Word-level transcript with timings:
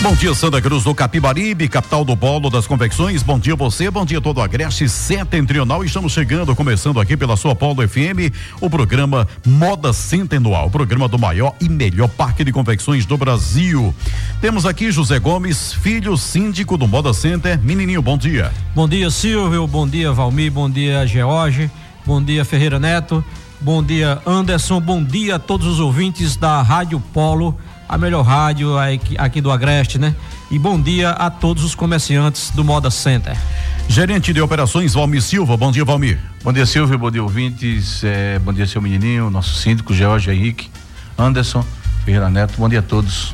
Bom 0.00 0.14
dia, 0.14 0.32
Santa 0.32 0.62
Cruz 0.62 0.84
do 0.84 0.94
Capibaribe, 0.94 1.68
capital 1.68 2.04
do 2.04 2.14
bolo 2.14 2.48
das 2.48 2.68
convecções. 2.68 3.20
Bom 3.20 3.36
dia 3.36 3.56
você, 3.56 3.90
bom 3.90 4.04
dia 4.04 4.20
todo 4.20 4.38
o 4.38 4.40
Agreste 4.40 4.88
Setentrional. 4.88 5.84
Estamos 5.84 6.12
chegando, 6.12 6.54
começando 6.54 7.00
aqui 7.00 7.16
pela 7.16 7.36
sua 7.36 7.52
Polo 7.56 7.86
FM, 7.86 8.32
o 8.60 8.70
programa 8.70 9.26
Moda 9.44 9.92
Centenual, 9.92 10.68
o 10.68 10.70
programa 10.70 11.08
do 11.08 11.18
maior 11.18 11.52
e 11.60 11.68
melhor 11.68 12.08
parque 12.08 12.44
de 12.44 12.52
convecções 12.52 13.04
do 13.04 13.16
Brasil. 13.16 13.92
Temos 14.40 14.64
aqui 14.64 14.92
José 14.92 15.18
Gomes, 15.18 15.72
filho 15.72 16.16
síndico 16.16 16.78
do 16.78 16.86
Moda 16.86 17.12
Center. 17.12 17.58
Menininho, 17.60 18.00
bom 18.00 18.16
dia. 18.16 18.52
Bom 18.76 18.88
dia, 18.88 19.10
Silvio. 19.10 19.66
Bom 19.66 19.86
dia, 19.86 20.12
Valmir. 20.12 20.52
Bom 20.52 20.70
dia, 20.70 21.04
George. 21.08 21.68
Bom 22.06 22.22
dia, 22.22 22.44
Ferreira 22.44 22.78
Neto. 22.78 23.22
Bom 23.60 23.82
dia, 23.82 24.22
Anderson. 24.24 24.80
Bom 24.80 25.02
dia 25.02 25.34
a 25.34 25.38
todos 25.40 25.66
os 25.66 25.80
ouvintes 25.80 26.36
da 26.36 26.62
Rádio 26.62 27.02
Polo 27.12 27.58
a 27.88 27.96
melhor 27.96 28.22
rádio 28.22 28.74
aqui 29.16 29.40
do 29.40 29.50
Agreste, 29.50 29.98
né? 29.98 30.14
E 30.50 30.58
bom 30.58 30.80
dia 30.80 31.10
a 31.10 31.30
todos 31.30 31.64
os 31.64 31.74
comerciantes 31.74 32.50
do 32.50 32.62
Moda 32.62 32.90
Center. 32.90 33.36
Gerente 33.88 34.32
de 34.32 34.40
operações 34.40 34.92
Valmir 34.92 35.22
Silva, 35.22 35.56
bom 35.56 35.72
dia 35.72 35.84
Valmir. 35.84 36.18
Bom 36.44 36.52
dia 36.52 36.66
Silvio, 36.66 36.98
bom 36.98 37.10
dia 37.10 37.22
ouvintes, 37.22 38.04
é, 38.04 38.38
bom 38.38 38.52
dia 38.52 38.66
seu 38.66 38.82
menininho, 38.82 39.30
nosso 39.30 39.54
síndico 39.54 39.94
George 39.94 40.30
Henrique, 40.30 40.68
Anderson, 41.18 41.64
Ferreira 42.04 42.28
Neto, 42.28 42.54
bom 42.58 42.68
dia 42.68 42.80
a 42.80 42.82
todos. 42.82 43.32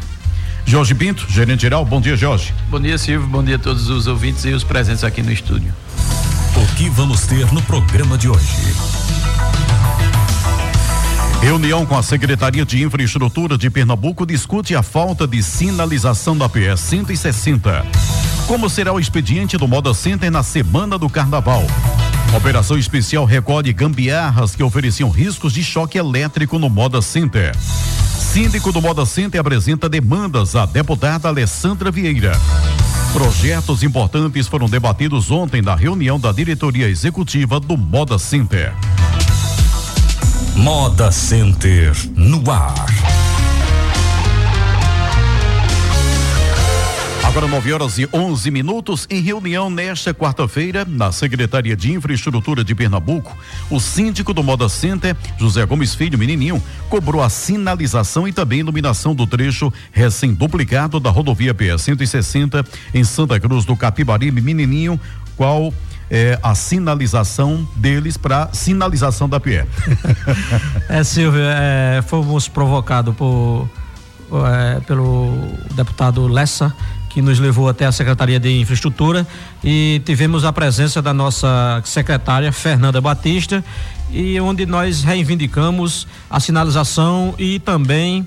Jorge 0.64 0.94
Pinto, 0.94 1.27
gerente 1.28 1.62
geral, 1.62 1.84
bom 1.84 2.00
dia 2.00 2.16
Jorge. 2.16 2.55
Bom 2.70 2.80
dia 2.80 2.96
Silvio, 2.96 3.28
bom 3.28 3.42
dia 3.42 3.56
a 3.56 3.58
todos 3.58 3.91
os 3.91 4.06
ouvintes 4.06 4.44
e 4.44 4.50
os 4.50 4.62
presentes 4.62 5.02
aqui 5.02 5.22
no 5.22 5.33
estúdio. 5.33 5.74
O 6.56 6.77
que 6.77 6.89
vamos 6.89 7.27
ter 7.27 7.52
no 7.52 7.61
programa 7.62 8.16
de 8.16 8.28
hoje? 8.28 8.46
Reunião 11.45 11.84
com 11.84 11.95
a 11.95 12.03
Secretaria 12.03 12.64
de 12.64 12.83
Infraestrutura 12.83 13.59
de 13.59 13.69
Pernambuco 13.69 14.25
discute 14.25 14.75
a 14.75 14.83
falta 14.83 15.27
de 15.27 15.42
sinalização 15.42 16.34
da 16.34 16.48
PS 16.48 16.81
160. 16.81 17.84
Como 18.47 18.70
será 18.70 18.95
o 18.95 18.98
expediente 18.98 19.59
do 19.59 19.69
Moda 19.69 19.92
Center 19.92 20.31
na 20.31 20.42
semana 20.42 20.97
do 20.97 21.06
Carnaval? 21.06 21.62
Operação 22.34 22.78
especial 22.78 23.27
recolhe 23.27 23.75
gambiarras 23.75 24.56
que 24.56 24.62
ofereciam 24.62 25.11
riscos 25.11 25.53
de 25.53 25.62
choque 25.62 25.98
elétrico 25.98 26.59
no 26.59 26.70
Moda 26.70 27.03
Center. 27.03 27.55
Síndico 27.58 28.73
do 28.73 28.81
Moda 28.81 29.05
Center 29.05 29.39
apresenta 29.39 29.86
demandas 29.86 30.56
à 30.56 30.64
deputada 30.64 31.29
Alessandra 31.29 31.91
Vieira. 31.91 32.41
Projetos 33.12 33.83
importantes 33.83 34.48
foram 34.48 34.67
debatidos 34.67 35.31
ontem 35.31 35.61
na 35.61 35.75
reunião 35.75 36.19
da 36.19 36.33
diretoria 36.33 36.89
executiva 36.89 37.61
do 37.61 37.77
Moda 37.77 38.19
Center. 38.19 38.73
Moda 40.56 41.10
Center 41.10 41.92
no 42.14 42.50
ar. 42.50 42.86
Agora 47.24 47.48
9 47.48 47.72
horas 47.72 47.98
e 47.98 48.08
11 48.12 48.50
minutos. 48.50 49.06
Em 49.10 49.20
reunião 49.20 49.68
nesta 49.68 50.14
quarta-feira, 50.14 50.84
na 50.84 51.10
Secretaria 51.10 51.74
de 51.74 51.92
Infraestrutura 51.92 52.62
de 52.62 52.74
Pernambuco, 52.77 53.36
o 53.68 53.80
síndico 53.80 54.32
do 54.32 54.42
Moda 54.42 54.68
Center, 54.68 55.16
José 55.36 55.66
Gomes 55.66 55.96
Filho 55.96 56.16
Menininho, 56.16 56.62
cobrou 56.88 57.20
a 57.20 57.28
sinalização 57.28 58.28
e 58.28 58.33
também 58.33 58.61
iluminação 58.61 59.17
do 59.17 59.27
trecho 59.27 59.73
recém-duplicado 59.90 61.00
da 61.00 61.11
rodovia 61.11 61.52
PS 61.52 61.83
160 61.83 62.64
em 62.94 63.02
Santa 63.02 63.40
Cruz 63.40 63.64
do 63.64 63.74
Capibaribe 63.74 64.40
Menininho, 64.40 65.00
qual 65.36 65.74
é, 66.11 66.39
a 66.42 66.55
sinalização 66.55 67.67
deles 67.77 68.17
para 68.17 68.48
sinalização 68.53 69.29
da 69.29 69.41
PIE. 69.41 69.65
é, 70.89 71.05
Silvio, 71.05 71.41
é, 71.42 72.03
fomos 72.07 72.48
provocados 72.48 73.15
por, 73.15 73.69
é, 74.47 74.81
pelo 74.81 75.33
deputado 75.75 76.27
Lessa, 76.27 76.75
que 77.09 77.23
nos 77.23 77.39
levou 77.39 77.69
até 77.69 77.87
a 77.87 77.92
Secretaria 77.92 78.41
de 78.41 78.61
Infraestrutura 78.61 79.27
e 79.63 80.03
tivemos 80.05 80.45
a 80.45 80.53
presença 80.53 81.01
da 81.01 81.15
nossa 81.15 81.81
secretária 81.85 82.51
Fernanda 82.51 83.01
Batista 83.01 83.65
e 84.11 84.39
onde 84.41 84.67
nós 84.67 85.05
reivindicamos 85.05 86.09
a 86.29 86.41
sinalização 86.41 87.35
e 87.39 87.61
também 87.61 88.27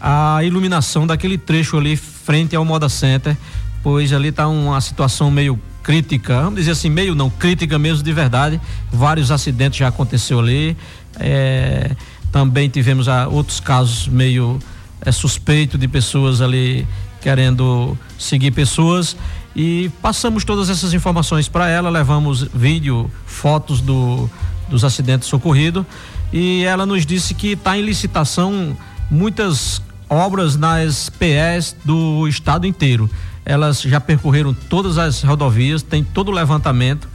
a 0.00 0.42
iluminação 0.42 1.06
daquele 1.06 1.36
trecho 1.36 1.76
ali 1.76 1.96
frente 1.96 2.56
ao 2.56 2.64
Moda 2.64 2.88
Center, 2.88 3.36
pois 3.82 4.12
ali 4.12 4.28
está 4.28 4.46
uma 4.48 4.80
situação 4.80 5.30
meio 5.30 5.58
crítica, 5.82 6.40
vamos 6.40 6.56
dizer 6.56 6.72
assim, 6.72 6.88
meio 6.88 7.14
não, 7.14 7.28
crítica 7.28 7.78
mesmo 7.78 8.02
de 8.02 8.12
verdade. 8.12 8.60
Vários 8.92 9.30
acidentes 9.30 9.78
já 9.78 9.88
aconteceu 9.88 10.38
ali. 10.38 10.76
É, 11.18 11.94
também 12.30 12.68
tivemos 12.68 13.08
ah, 13.08 13.28
outros 13.28 13.60
casos 13.60 14.08
meio 14.08 14.58
é, 15.00 15.12
suspeito 15.12 15.76
de 15.76 15.86
pessoas 15.86 16.40
ali 16.40 16.86
querendo 17.20 17.96
seguir 18.18 18.50
pessoas 18.50 19.16
e 19.54 19.90
passamos 20.00 20.44
todas 20.44 20.70
essas 20.70 20.92
informações 20.94 21.46
para 21.46 21.68
ela, 21.68 21.90
levamos 21.90 22.42
vídeo, 22.42 23.10
fotos 23.26 23.80
do, 23.80 24.28
dos 24.68 24.82
acidentes 24.82 25.32
ocorridos 25.32 25.84
e 26.32 26.64
ela 26.64 26.86
nos 26.86 27.04
disse 27.04 27.34
que 27.34 27.52
está 27.52 27.76
em 27.76 27.82
licitação 27.82 28.76
muitas 29.10 29.82
obras 30.08 30.56
nas 30.56 31.10
PS 31.10 31.76
do 31.84 32.26
estado 32.26 32.66
inteiro 32.66 33.08
elas 33.44 33.82
já 33.82 34.00
percorreram 34.00 34.54
todas 34.54 34.98
as 34.98 35.22
rodovias, 35.22 35.82
tem 35.82 36.02
todo 36.04 36.28
o 36.28 36.32
levantamento, 36.32 37.08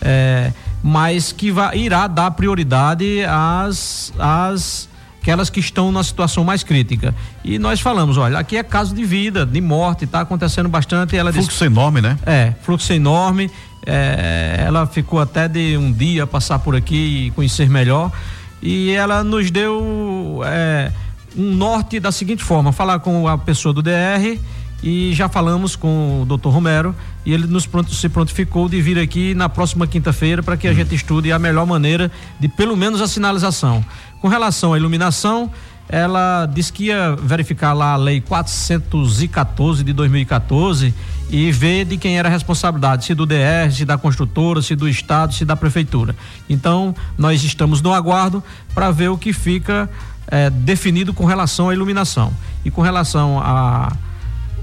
é, 0.00 0.52
mas 0.82 1.32
que 1.32 1.50
vai, 1.50 1.78
irá 1.78 2.06
dar 2.06 2.30
prioridade 2.32 3.22
às, 3.24 4.12
às 4.18 4.88
aquelas 5.20 5.50
que 5.50 5.58
estão 5.58 5.90
na 5.90 6.04
situação 6.04 6.44
mais 6.44 6.62
crítica. 6.62 7.12
E 7.44 7.58
nós 7.58 7.80
falamos, 7.80 8.16
olha, 8.16 8.38
aqui 8.38 8.56
é 8.56 8.62
caso 8.62 8.94
de 8.94 9.04
vida, 9.04 9.44
de 9.44 9.60
morte, 9.60 10.04
está 10.04 10.20
acontecendo 10.20 10.68
bastante. 10.68 11.16
Ela 11.16 11.32
fluxo 11.32 11.50
disse, 11.50 11.64
enorme, 11.64 12.00
né? 12.00 12.16
É, 12.24 12.52
fluxo 12.62 12.92
enorme. 12.92 13.50
É, 13.84 14.62
ela 14.64 14.86
ficou 14.86 15.20
até 15.20 15.48
de 15.48 15.76
um 15.76 15.92
dia 15.92 16.26
passar 16.26 16.60
por 16.60 16.76
aqui 16.76 17.26
e 17.26 17.30
conhecer 17.32 17.68
melhor. 17.68 18.12
E 18.62 18.92
ela 18.92 19.24
nos 19.24 19.50
deu 19.50 20.40
é, 20.44 20.92
um 21.36 21.54
norte 21.54 21.98
da 21.98 22.12
seguinte 22.12 22.44
forma: 22.44 22.72
falar 22.72 23.00
com 23.00 23.26
a 23.26 23.36
pessoa 23.36 23.74
do 23.74 23.82
DR 23.82 24.38
e 24.82 25.12
já 25.14 25.28
falamos 25.28 25.74
com 25.74 26.22
o 26.22 26.24
doutor 26.24 26.50
Romero 26.50 26.94
e 27.24 27.32
ele 27.32 27.46
nos 27.46 27.66
pronto, 27.66 27.94
se 27.94 28.08
prontificou 28.08 28.68
de 28.68 28.80
vir 28.80 28.98
aqui 28.98 29.34
na 29.34 29.48
próxima 29.48 29.86
quinta-feira 29.86 30.42
para 30.42 30.56
que 30.56 30.68
a 30.68 30.70
hum. 30.70 30.74
gente 30.74 30.94
estude 30.94 31.32
a 31.32 31.38
melhor 31.38 31.66
maneira 31.66 32.10
de 32.38 32.48
pelo 32.48 32.76
menos 32.76 33.00
a 33.00 33.08
sinalização. 33.08 33.84
Com 34.20 34.28
relação 34.28 34.72
à 34.72 34.76
iluminação, 34.76 35.50
ela 35.88 36.46
disse 36.46 36.72
que 36.72 36.86
ia 36.86 37.16
verificar 37.16 37.72
lá 37.72 37.92
a 37.92 37.96
lei 37.96 38.20
414 38.20 39.84
de 39.84 39.92
2014 39.92 40.92
e 41.30 41.50
ver 41.52 41.84
de 41.84 41.96
quem 41.96 42.18
era 42.18 42.28
a 42.28 42.30
responsabilidade, 42.30 43.04
se 43.04 43.14
do 43.14 43.26
DR, 43.26 43.70
se 43.70 43.84
da 43.84 43.96
construtora, 43.96 44.62
se 44.62 44.74
do 44.74 44.88
estado, 44.88 45.34
se 45.34 45.44
da 45.44 45.56
prefeitura. 45.56 46.14
Então, 46.48 46.94
nós 47.16 47.42
estamos 47.42 47.80
no 47.80 47.92
aguardo 47.92 48.42
para 48.74 48.90
ver 48.90 49.08
o 49.08 49.18
que 49.18 49.32
fica 49.32 49.88
eh, 50.28 50.50
definido 50.50 51.12
com 51.14 51.24
relação 51.24 51.68
à 51.68 51.74
iluminação. 51.74 52.32
E 52.64 52.70
com 52.70 52.82
relação 52.82 53.40
a 53.40 53.92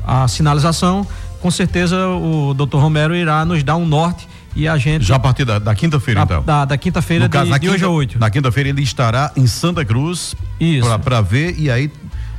a 0.06 0.28
sinalização, 0.28 1.06
com 1.42 1.52
certeza 1.52 2.08
o 2.08 2.54
doutor 2.54 2.80
Romero 2.82 3.16
irá 3.16 3.44
nos 3.46 3.64
dar 3.64 3.76
um 3.76 3.86
norte 3.86 4.28
e 4.56 4.68
a 4.68 4.78
gente. 4.78 5.06
Já 5.06 5.16
a 5.16 5.20
partir 5.20 5.46
da, 5.46 5.60
da 5.60 5.74
quinta-feira, 5.74 6.22
então? 6.22 6.44
Da, 6.44 6.66
da 6.66 6.78
quinta-feira 6.78 7.26
de, 7.26 7.32
caso, 7.32 7.52
de 7.52 7.60
quinta, 7.60 7.74
hoje 7.74 7.84
a 7.84 7.90
oito. 7.90 8.20
Na 8.20 8.30
quinta-feira 8.30 8.70
ele 8.70 8.82
estará 8.82 9.32
em 9.36 9.48
Santa 9.48 9.84
Cruz 9.84 10.36
para 11.04 11.22
ver 11.22 11.56
e 11.58 11.70
aí 11.72 11.92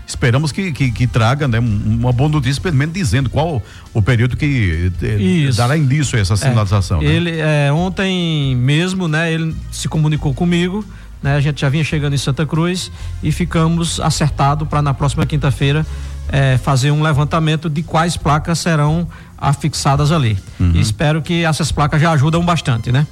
esperamos 0.07 0.53
que, 0.53 0.71
que, 0.73 0.91
que, 0.91 1.07
traga 1.07 1.49
né, 1.49 1.59
uma 1.59 2.13
boa 2.13 2.29
notícia, 2.29 2.61
pelo 2.61 2.77
menos 2.77 2.95
dizendo 2.95 3.31
qual 3.31 3.63
o 3.93 4.03
período 4.03 4.37
que 4.37 4.93
eh, 5.03 5.51
dará 5.57 5.77
início 5.77 6.19
a 6.19 6.21
essa 6.21 6.35
é. 6.35 6.37
sinalização. 6.37 7.01
É, 7.01 7.05
né? 7.05 7.11
Ele 7.11 7.41
é, 7.41 7.73
ontem 7.73 8.55
mesmo, 8.55 9.09
né, 9.09 9.33
ele 9.33 9.57
se 9.73 9.89
comunicou 9.89 10.35
comigo, 10.35 10.85
né, 11.23 11.37
a 11.37 11.41
gente 11.41 11.63
já 11.63 11.71
vinha 11.71 11.83
chegando 11.83 12.15
em 12.15 12.19
Santa 12.19 12.45
Cruz 12.45 12.93
e 13.23 13.33
ficamos 13.33 13.99
acertado 13.99 14.67
para 14.67 14.83
na 14.83 14.93
próxima 14.93 15.25
quinta-feira 15.25 15.87
é, 16.29 16.59
fazer 16.59 16.91
um 16.91 17.03
levantamento 17.03 17.69
de 17.69 17.83
quais 17.83 18.17
placas 18.17 18.59
serão 18.59 19.07
afixadas 19.39 20.11
ali. 20.11 20.39
Uhum. 20.59 20.73
E 20.75 20.81
espero 20.81 21.23
que 21.23 21.45
essas 21.45 21.71
placas 21.71 22.01
já 22.01 22.13
ajudam 22.13 22.45
bastante, 22.45 22.91
né? 22.91 23.07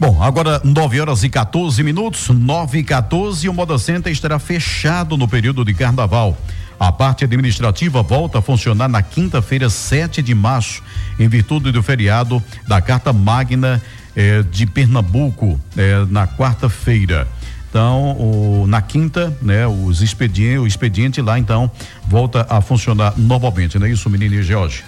Bom, 0.00 0.22
agora 0.22 0.60
9 0.62 1.00
horas 1.00 1.24
e 1.24 1.28
14 1.28 1.82
minutos, 1.82 2.28
9 2.28 2.78
e 2.78 2.84
14, 2.84 3.48
o 3.48 3.52
Moda 3.52 3.76
Center 3.78 4.12
estará 4.12 4.38
fechado 4.38 5.16
no 5.16 5.26
período 5.26 5.64
de 5.64 5.74
carnaval. 5.74 6.38
A 6.78 6.92
parte 6.92 7.24
administrativa 7.24 8.00
volta 8.00 8.38
a 8.38 8.42
funcionar 8.42 8.88
na 8.88 9.02
quinta-feira, 9.02 9.68
7 9.68 10.22
de 10.22 10.32
março, 10.36 10.80
em 11.18 11.28
virtude 11.28 11.72
do 11.72 11.82
feriado 11.82 12.40
da 12.68 12.80
Carta 12.80 13.12
Magna 13.12 13.82
eh, 14.14 14.44
de 14.48 14.64
Pernambuco, 14.66 15.60
eh, 15.76 16.06
na 16.08 16.28
quarta-feira. 16.28 17.26
Então, 17.68 18.12
o, 18.12 18.66
na 18.66 18.80
quinta, 18.80 19.36
né, 19.42 19.66
os 19.66 20.00
expediente, 20.00 20.58
o 20.58 20.66
expediente 20.66 21.20
lá, 21.20 21.38
então, 21.38 21.70
volta 22.06 22.46
a 22.48 22.60
funcionar 22.60 23.12
normalmente, 23.16 23.78
não 23.78 23.86
é 23.86 23.90
isso, 23.90 24.08
menino 24.08 24.42
Jorge? 24.42 24.84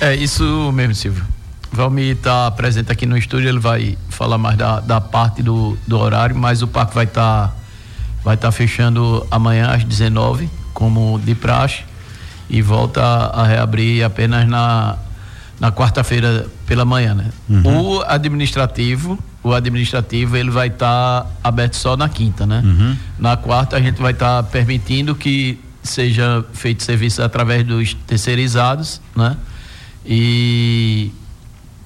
É 0.00 0.14
isso 0.14 0.72
mesmo, 0.72 0.94
Silvio. 0.94 1.24
Valmir 1.70 2.16
está 2.16 2.50
presente 2.50 2.90
aqui 2.90 3.04
no 3.04 3.18
estúdio, 3.18 3.48
ele 3.48 3.58
vai 3.58 3.98
falar 4.08 4.38
mais 4.38 4.56
da, 4.56 4.80
da 4.80 5.00
parte 5.00 5.42
do, 5.42 5.76
do 5.86 5.98
horário, 5.98 6.34
mas 6.34 6.62
o 6.62 6.68
parque 6.68 6.94
vai 6.94 7.04
estar 7.04 7.48
tá, 7.48 7.54
vai 8.22 8.36
tá 8.36 8.50
fechando 8.50 9.26
amanhã 9.30 9.68
às 9.68 9.84
19 9.84 10.48
como 10.74 11.18
de 11.24 11.34
praxe, 11.34 11.84
e 12.50 12.60
volta 12.60 13.00
a, 13.00 13.42
a 13.42 13.46
reabrir 13.46 14.02
apenas 14.02 14.46
na, 14.46 14.96
na 15.58 15.72
quarta-feira 15.72 16.46
pela 16.66 16.84
manhã, 16.84 17.14
né? 17.14 17.30
Uhum. 17.48 17.96
O 17.96 18.02
administrativo, 18.02 19.18
o 19.44 19.52
administrativo 19.52 20.36
ele 20.36 20.50
vai 20.50 20.68
estar 20.68 21.22
tá 21.22 21.30
aberto 21.44 21.76
só 21.76 21.96
na 21.96 22.08
quinta, 22.08 22.46
né? 22.46 22.62
Uhum. 22.64 22.96
Na 23.18 23.36
quarta 23.36 23.76
a 23.76 23.80
gente 23.80 24.00
vai 24.00 24.12
estar 24.12 24.42
tá 24.42 24.48
permitindo 24.48 25.14
que 25.14 25.60
seja 25.82 26.42
feito 26.54 26.82
serviço 26.82 27.22
através 27.22 27.62
dos 27.62 27.92
terceirizados, 28.06 29.02
né? 29.14 29.36
E 30.04 31.12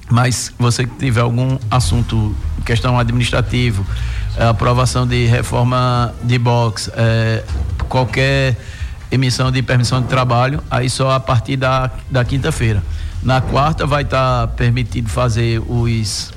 mas 0.09 0.55
você 0.59 0.87
que 0.87 0.97
tiver 0.97 1.21
algum 1.21 1.59
assunto, 1.71 2.35
questão 2.65 2.99
administrativo, 2.99 3.85
é, 4.37 4.45
aprovação 4.45 5.07
de 5.07 5.27
reforma 5.27 6.15
de 6.23 6.39
box, 6.39 6.91
é, 6.97 7.45
qualquer 7.89 8.57
emissão 9.11 9.51
de 9.51 9.63
permissão 9.63 10.01
de 10.01 10.09
trabalho, 10.09 10.63
aí 10.71 10.89
só 10.89 11.11
a 11.11 11.21
partir 11.21 11.57
da, 11.57 11.91
da 12.11 12.25
quinta-feira. 12.25 12.83
Na 13.23 13.41
quarta 13.41 13.85
vai 13.85 14.03
estar 14.03 14.47
tá 14.47 14.55
permitido 14.55 15.11
fazer 15.11 15.61
os, 15.69 16.33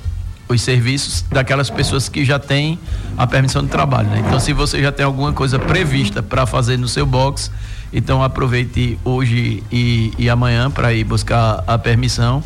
os 0.52 0.62
serviços 0.62 1.24
daquelas 1.30 1.70
pessoas 1.70 2.08
que 2.08 2.24
já 2.24 2.38
têm 2.38 2.78
a 3.16 3.26
permissão 3.26 3.62
de 3.62 3.68
trabalho. 3.68 4.08
Né? 4.08 4.22
Então, 4.26 4.38
se 4.38 4.52
você 4.52 4.80
já 4.80 4.92
tem 4.92 5.04
alguma 5.04 5.32
coisa 5.32 5.58
prevista 5.58 6.22
para 6.22 6.46
fazer 6.46 6.76
no 6.76 6.88
seu 6.88 7.04
box, 7.04 7.50
então 7.92 8.22
aproveite 8.22 8.98
hoje 9.04 9.62
e, 9.70 10.12
e 10.18 10.30
amanhã 10.30 10.70
para 10.70 10.92
ir 10.92 11.04
buscar 11.04 11.62
a 11.66 11.76
permissão, 11.76 12.42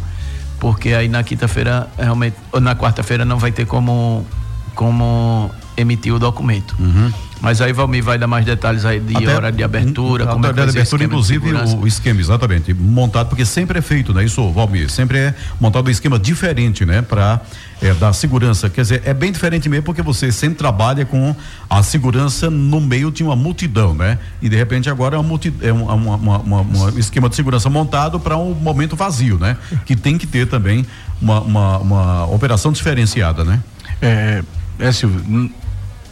porque 0.58 0.90
aí 0.90 1.08
na 1.08 1.22
quinta-feira, 1.22 1.88
realmente, 1.98 2.36
ou 2.50 2.60
na 2.60 2.74
quarta-feira 2.74 3.24
não 3.24 3.38
vai 3.38 3.52
ter 3.52 3.66
como, 3.66 4.26
como 4.74 5.50
emitir 5.76 6.12
o 6.14 6.18
documento. 6.18 6.74
Uhum. 6.78 7.12
Mas 7.40 7.60
aí 7.60 7.72
Valmir 7.72 8.02
vai 8.02 8.18
dar 8.18 8.26
mais 8.26 8.44
detalhes 8.44 8.84
aí 8.84 8.98
de 8.98 9.16
Até, 9.16 9.34
hora 9.34 9.52
de 9.52 9.62
abertura, 9.62 10.24
a 10.24 10.26
como 10.28 10.46
é 10.46 10.48
que 10.48 10.54
vai 10.54 10.64
de 10.66 10.70
abertura, 10.70 11.04
inclusive 11.04 11.52
o 11.52 11.86
esquema, 11.86 12.20
exatamente, 12.20 12.72
montado, 12.72 13.28
porque 13.28 13.44
sempre 13.44 13.78
é 13.78 13.82
feito, 13.82 14.12
né? 14.14 14.24
Isso, 14.24 14.50
Valmir, 14.52 14.90
sempre 14.90 15.18
é 15.18 15.34
montado 15.60 15.86
um 15.86 15.90
esquema 15.90 16.18
diferente, 16.18 16.84
né? 16.86 17.02
Para 17.02 17.40
é, 17.82 17.92
dar 17.94 18.12
segurança. 18.12 18.70
Quer 18.70 18.82
dizer, 18.82 19.02
é 19.04 19.12
bem 19.12 19.30
diferente 19.30 19.68
mesmo 19.68 19.84
porque 19.84 20.02
você 20.02 20.32
sempre 20.32 20.56
trabalha 20.58 21.04
com 21.04 21.34
a 21.68 21.82
segurança 21.82 22.48
no 22.50 22.80
meio 22.80 23.10
de 23.10 23.22
uma 23.22 23.36
multidão, 23.36 23.94
né? 23.94 24.18
E 24.40 24.48
de 24.48 24.56
repente 24.56 24.88
agora 24.88 25.16
é, 25.16 25.18
uma 25.18 25.28
multi, 25.28 25.52
é 25.60 25.72
uma, 25.72 25.94
uma, 25.94 26.38
uma, 26.38 26.60
um 26.62 26.98
esquema 26.98 27.28
de 27.28 27.36
segurança 27.36 27.68
montado 27.68 28.18
para 28.18 28.36
um 28.36 28.54
momento 28.54 28.96
vazio, 28.96 29.38
né? 29.38 29.56
Que 29.84 29.94
tem 29.94 30.16
que 30.16 30.26
ter 30.26 30.46
também 30.46 30.86
uma, 31.20 31.40
uma, 31.40 31.78
uma 31.78 32.26
operação 32.26 32.72
diferenciada, 32.72 33.44
né? 33.44 33.60
É, 34.00 34.42
é 34.78 34.92
Silvio, 34.92 35.50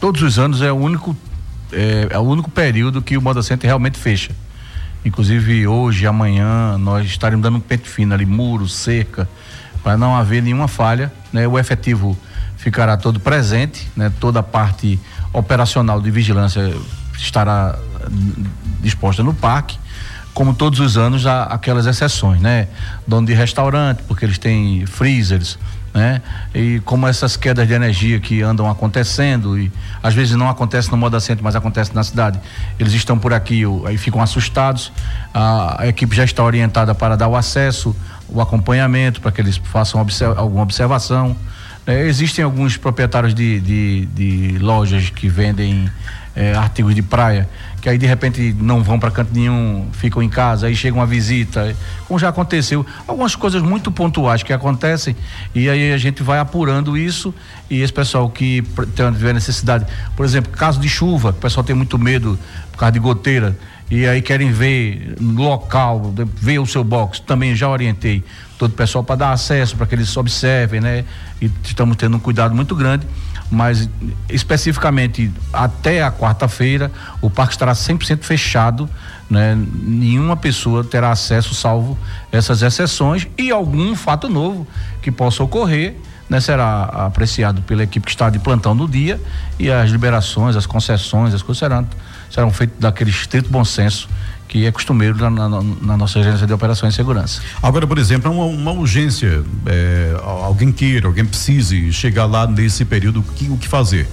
todos 0.05 0.21
os 0.21 0.37
anos 0.37 0.61
é 0.61 0.71
o 0.71 0.75
único 0.75 1.17
é, 1.73 2.09
é 2.11 2.19
o 2.19 2.21
único 2.21 2.47
período 2.51 3.01
que 3.01 3.17
o 3.17 3.21
Moda 3.23 3.41
Center 3.41 3.67
realmente 3.67 3.97
fecha. 3.97 4.33
Inclusive 5.03 5.65
hoje, 5.65 6.05
amanhã, 6.05 6.77
nós 6.77 7.07
estaremos 7.07 7.41
dando 7.41 7.57
um 7.57 7.59
pente 7.59 7.89
fino 7.89 8.13
ali, 8.13 8.23
muro, 8.23 8.69
cerca, 8.69 9.27
para 9.81 9.97
não 9.97 10.15
haver 10.15 10.43
nenhuma 10.43 10.67
falha. 10.67 11.11
Né? 11.33 11.47
O 11.47 11.57
efetivo 11.57 12.15
ficará 12.55 12.95
todo 12.97 13.19
presente, 13.19 13.89
né? 13.95 14.13
toda 14.19 14.41
a 14.41 14.43
parte 14.43 14.99
operacional 15.33 15.99
de 15.99 16.11
vigilância 16.11 16.71
estará 17.17 17.75
disposta 18.81 19.23
no 19.23 19.33
parque. 19.33 19.79
Como 20.35 20.53
todos 20.53 20.79
os 20.79 20.97
anos, 20.97 21.25
há 21.25 21.45
aquelas 21.45 21.87
exceções, 21.87 22.39
né? 22.41 22.67
Dono 23.07 23.25
de 23.25 23.33
restaurante, 23.33 24.03
porque 24.03 24.23
eles 24.23 24.37
têm 24.37 24.85
freezers, 24.85 25.57
né? 25.95 26.21
E 26.53 26.81
como 26.81 27.07
essas 27.07 27.37
quedas 27.37 27.65
de 27.65 27.73
energia 27.73 28.19
que 28.19 28.41
andam 28.41 28.69
acontecendo 28.69 29.57
e 29.57 29.71
às 30.03 30.13
vezes 30.13 30.35
não 30.35 30.49
acontece 30.49 30.91
no 30.91 30.97
modo 30.97 31.15
assento, 31.15 31.41
mas 31.41 31.55
acontece 31.55 31.95
na 31.95 32.03
cidade, 32.03 32.37
eles 32.77 32.91
estão 32.91 33.17
por 33.17 33.33
aqui, 33.33 33.63
aí 33.85 33.97
ficam 33.97 34.21
assustados. 34.21 34.91
A, 35.33 35.83
a 35.83 35.87
equipe 35.87 36.13
já 36.13 36.25
está 36.25 36.43
orientada 36.43 36.93
para 36.93 37.15
dar 37.15 37.29
o 37.29 37.35
acesso, 37.35 37.95
o 38.27 38.41
acompanhamento, 38.41 39.21
para 39.21 39.31
que 39.31 39.39
eles 39.39 39.55
façam 39.55 40.01
observ 40.01 40.37
alguma 40.37 40.63
observação. 40.63 41.33
É, 41.87 42.07
existem 42.07 42.43
alguns 42.43 42.77
proprietários 42.77 43.33
de, 43.33 43.59
de, 43.59 44.05
de 44.07 44.57
lojas 44.59 45.11
que 45.11 45.29
vendem 45.29 45.87
é, 46.35 46.53
artigos 46.53 46.93
de 46.93 47.01
praia, 47.01 47.47
que 47.79 47.87
aí 47.87 47.97
de 47.97 48.07
repente 48.07 48.55
não 48.59 48.83
vão 48.83 48.99
para 48.99 49.11
canto 49.11 49.31
nenhum, 49.33 49.87
ficam 49.93 50.21
em 50.21 50.27
casa, 50.27 50.67
aí 50.67 50.75
chega 50.75 50.97
uma 50.97 51.05
visita, 51.05 51.75
como 52.07 52.19
já 52.19 52.29
aconteceu, 52.29 52.85
algumas 53.07 53.35
coisas 53.35 53.61
muito 53.61 53.91
pontuais 53.91 54.41
que 54.41 54.51
acontecem 54.51 55.15
e 55.53 55.69
aí 55.69 55.93
a 55.93 55.97
gente 55.97 56.23
vai 56.23 56.39
apurando 56.39 56.97
isso 56.97 57.33
e 57.69 57.81
esse 57.81 57.93
pessoal 57.93 58.29
que 58.29 58.63
tiver 58.95 59.33
necessidade, 59.33 59.85
por 60.15 60.25
exemplo, 60.25 60.51
caso 60.51 60.79
de 60.79 60.89
chuva, 60.89 61.29
o 61.29 61.33
pessoal 61.33 61.63
tem 61.63 61.75
muito 61.75 61.97
medo 61.97 62.37
por 62.71 62.79
causa 62.79 62.91
de 62.91 62.99
goteira 62.99 63.55
e 63.89 64.07
aí 64.07 64.21
querem 64.21 64.51
ver 64.51 65.15
local, 65.21 66.13
ver 66.35 66.57
o 66.57 66.65
seu 66.65 66.83
box, 66.83 67.19
também 67.19 67.55
já 67.55 67.69
orientei 67.69 68.23
todo 68.57 68.71
o 68.71 68.75
pessoal 68.75 69.03
para 69.03 69.15
dar 69.15 69.31
acesso, 69.31 69.75
para 69.75 69.85
que 69.85 69.95
eles 69.95 70.15
observem, 70.17 70.79
né? 70.79 71.05
E 71.41 71.51
estamos 71.63 71.97
tendo 71.97 72.17
um 72.17 72.19
cuidado 72.19 72.55
muito 72.55 72.75
grande 72.75 73.05
mas 73.49 73.89
especificamente 74.29 75.31
até 75.53 76.03
a 76.03 76.11
quarta-feira 76.11 76.91
o 77.21 77.29
parque 77.29 77.53
estará 77.53 77.73
100% 77.73 78.23
fechado, 78.23 78.89
né? 79.29 79.57
Nenhuma 79.83 80.35
pessoa 80.35 80.83
terá 80.83 81.11
acesso 81.11 81.53
salvo 81.53 81.97
essas 82.31 82.61
exceções 82.61 83.27
e 83.37 83.51
algum 83.51 83.95
fato 83.95 84.27
novo 84.27 84.67
que 85.01 85.11
possa 85.11 85.43
ocorrer, 85.43 85.95
né? 86.29 86.39
Será 86.39 86.83
apreciado 86.83 87.61
pela 87.61 87.83
equipe 87.83 88.05
que 88.05 88.11
está 88.11 88.29
de 88.29 88.39
plantão 88.39 88.73
no 88.73 88.87
dia 88.87 89.21
e 89.59 89.71
as 89.71 89.91
liberações, 89.91 90.55
as 90.55 90.65
concessões, 90.65 91.33
as 91.33 91.41
coisas 91.41 91.59
serão 91.59 91.87
serão 92.29 92.51
feitas 92.51 92.77
daquele 92.79 93.11
estrito 93.11 93.49
bom 93.49 93.63
senso 93.63 94.09
que 94.47 94.65
é 94.65 94.71
costumeiro 94.71 95.17
na, 95.17 95.29
na, 95.29 95.61
na, 95.61 95.97
nossa 95.97 96.19
agência 96.19 96.45
de 96.45 96.53
operações 96.53 96.93
de 96.93 96.97
segurança. 96.97 97.41
Agora, 97.61 97.87
por 97.87 97.97
exemplo, 97.97 98.31
uma, 98.31 98.45
uma 98.45 98.71
urgência, 98.71 99.43
é, 99.65 100.15
alguém 100.21 100.71
queira, 100.71 101.07
alguém 101.07 101.25
precise 101.25 101.91
chegar 101.91 102.25
lá 102.25 102.45
nesse 102.47 102.85
período, 102.85 103.23
que, 103.35 103.49
o 103.49 103.57
que 103.57 103.67
fazer? 103.67 104.07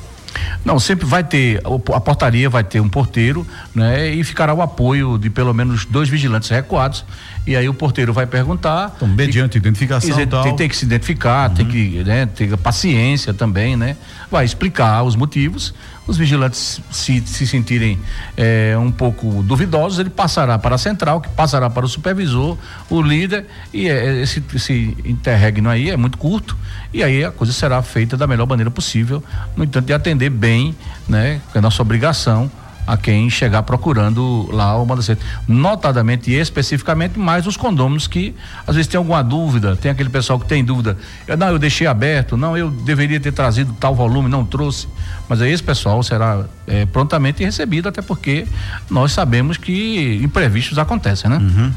Não, 0.64 0.78
sempre 0.78 1.06
vai 1.06 1.24
ter, 1.24 1.60
a 1.94 2.00
portaria 2.00 2.48
vai 2.48 2.62
ter 2.62 2.80
um 2.80 2.88
porteiro, 2.88 3.46
né? 3.74 4.10
E 4.10 4.22
ficará 4.22 4.54
o 4.54 4.62
apoio 4.62 5.18
de 5.18 5.28
pelo 5.28 5.52
menos 5.52 5.84
dois 5.84 6.08
vigilantes 6.08 6.48
recuados. 6.48 7.04
E 7.46 7.56
aí 7.56 7.68
o 7.68 7.74
porteiro 7.74 8.12
vai 8.12 8.26
perguntar. 8.26 8.92
Então, 8.96 9.08
mediante 9.08 9.56
e, 9.56 9.58
identificação. 9.58 10.20
E, 10.20 10.26
tal. 10.26 10.44
Tem, 10.44 10.56
tem, 10.56 10.68
que 10.68 10.76
se 10.76 10.84
identificar, 10.84 11.50
uhum. 11.50 11.56
tem 11.56 11.66
que 11.66 12.04
né, 12.04 12.26
ter 12.26 12.56
paciência 12.56 13.34
também, 13.34 13.76
né? 13.76 13.96
Vai 14.30 14.44
explicar 14.44 15.02
os 15.02 15.16
motivos. 15.16 15.74
Os 16.04 16.16
vigilantes, 16.16 16.80
se, 16.90 17.22
se 17.24 17.46
sentirem 17.46 17.96
é, 18.36 18.76
um 18.76 18.90
pouco 18.90 19.40
duvidosos, 19.44 20.00
ele 20.00 20.10
passará 20.10 20.58
para 20.58 20.74
a 20.74 20.78
central, 20.78 21.20
que 21.20 21.28
passará 21.28 21.70
para 21.70 21.86
o 21.86 21.88
supervisor, 21.88 22.58
o 22.90 23.00
líder, 23.00 23.46
e 23.72 23.88
é, 23.88 24.20
esse, 24.20 24.42
esse 24.52 24.96
interregno 25.04 25.70
aí 25.70 25.90
é 25.90 25.96
muito 25.96 26.18
curto, 26.18 26.56
e 26.92 27.04
aí 27.04 27.24
a 27.24 27.30
coisa 27.30 27.52
será 27.52 27.80
feita 27.82 28.16
da 28.16 28.26
melhor 28.26 28.48
maneira 28.48 28.68
possível, 28.68 29.22
no 29.56 29.62
entanto, 29.62 29.86
de 29.86 29.92
atender 29.92 30.21
bem, 30.30 30.74
né? 31.08 31.40
Que 31.50 31.58
é 31.58 31.60
nossa 31.60 31.82
obrigação 31.82 32.50
a 32.86 32.96
quem 32.96 33.30
chegar 33.30 33.62
procurando 33.62 34.48
lá 34.52 34.76
o 34.76 34.84
Moda 34.84 35.02
Center. 35.02 35.24
Notadamente 35.46 36.30
e 36.30 36.34
especificamente 36.34 37.18
mais 37.18 37.46
os 37.46 37.56
condôminos 37.56 38.06
que 38.06 38.34
às 38.66 38.74
vezes 38.74 38.88
tem 38.88 38.98
alguma 38.98 39.22
dúvida, 39.22 39.76
tem 39.76 39.90
aquele 39.90 40.08
pessoal 40.08 40.38
que 40.38 40.46
tem 40.46 40.64
dúvida. 40.64 40.96
Eu, 41.26 41.36
não, 41.36 41.48
eu 41.48 41.58
deixei 41.58 41.86
aberto, 41.86 42.36
não, 42.36 42.56
eu 42.56 42.70
deveria 42.70 43.20
ter 43.20 43.32
trazido 43.32 43.74
tal 43.78 43.94
volume, 43.94 44.28
não 44.28 44.44
trouxe. 44.44 44.88
Mas 45.28 45.40
aí 45.40 45.52
esse 45.52 45.62
pessoal 45.62 46.02
será 46.02 46.44
é, 46.66 46.84
prontamente 46.86 47.44
recebido, 47.44 47.88
até 47.88 48.02
porque 48.02 48.46
nós 48.90 49.12
sabemos 49.12 49.56
que 49.56 50.20
imprevistos 50.22 50.78
acontecem, 50.78 51.30
né? 51.30 51.38
Uhum. 51.38 51.72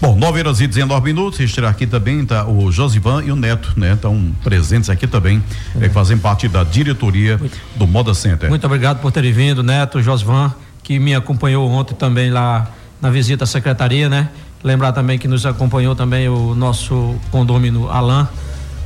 Bom, 0.00 0.14
9 0.14 0.40
horas 0.40 0.60
e 0.60 0.66
19 0.66 1.04
minutos. 1.04 1.38
Registrar 1.38 1.70
aqui 1.70 1.86
também 1.86 2.24
tá 2.24 2.46
o 2.46 2.70
Josivan 2.70 3.24
e 3.24 3.30
o 3.30 3.36
Neto, 3.36 3.72
né? 3.76 3.94
Estão 3.94 4.32
presentes 4.44 4.90
aqui 4.90 5.06
também, 5.06 5.42
é. 5.80 5.88
fazem 5.88 6.18
parte 6.18 6.48
da 6.48 6.64
diretoria 6.64 7.38
muito, 7.38 7.58
do 7.76 7.86
Moda 7.86 8.12
Center. 8.14 8.48
Muito 8.48 8.66
obrigado 8.66 9.00
por 9.00 9.10
terem 9.10 9.32
vindo, 9.32 9.62
Neto, 9.62 10.02
Josivan, 10.02 10.54
que 10.82 10.98
me 10.98 11.14
acompanhou 11.14 11.68
ontem 11.70 11.94
também 11.94 12.30
lá 12.30 12.70
na 13.00 13.10
visita 13.10 13.44
à 13.44 13.46
secretaria, 13.46 14.08
né? 14.08 14.28
Lembrar 14.62 14.92
também 14.92 15.18
que 15.18 15.28
nos 15.28 15.46
acompanhou 15.46 15.94
também 15.94 16.28
o 16.28 16.54
nosso 16.54 17.16
condômino 17.30 17.88
Alain. 17.88 18.26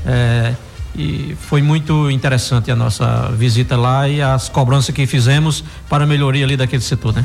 É, 0.07 0.55
e 0.95 1.37
foi 1.41 1.63
muito 1.63 2.11
interessante 2.11 2.71
a 2.71 2.77
nossa 2.77 3.31
visita 3.37 3.77
lá 3.77 4.09
e 4.09 4.21
as 4.21 4.49
cobranças 4.49 4.95
que 4.95 5.07
fizemos 5.07 5.65
para 5.89 6.05
a 6.05 6.07
melhoria 6.07 6.45
ali 6.45 6.57
daquele 6.57 6.83
setor, 6.83 7.15
né? 7.15 7.25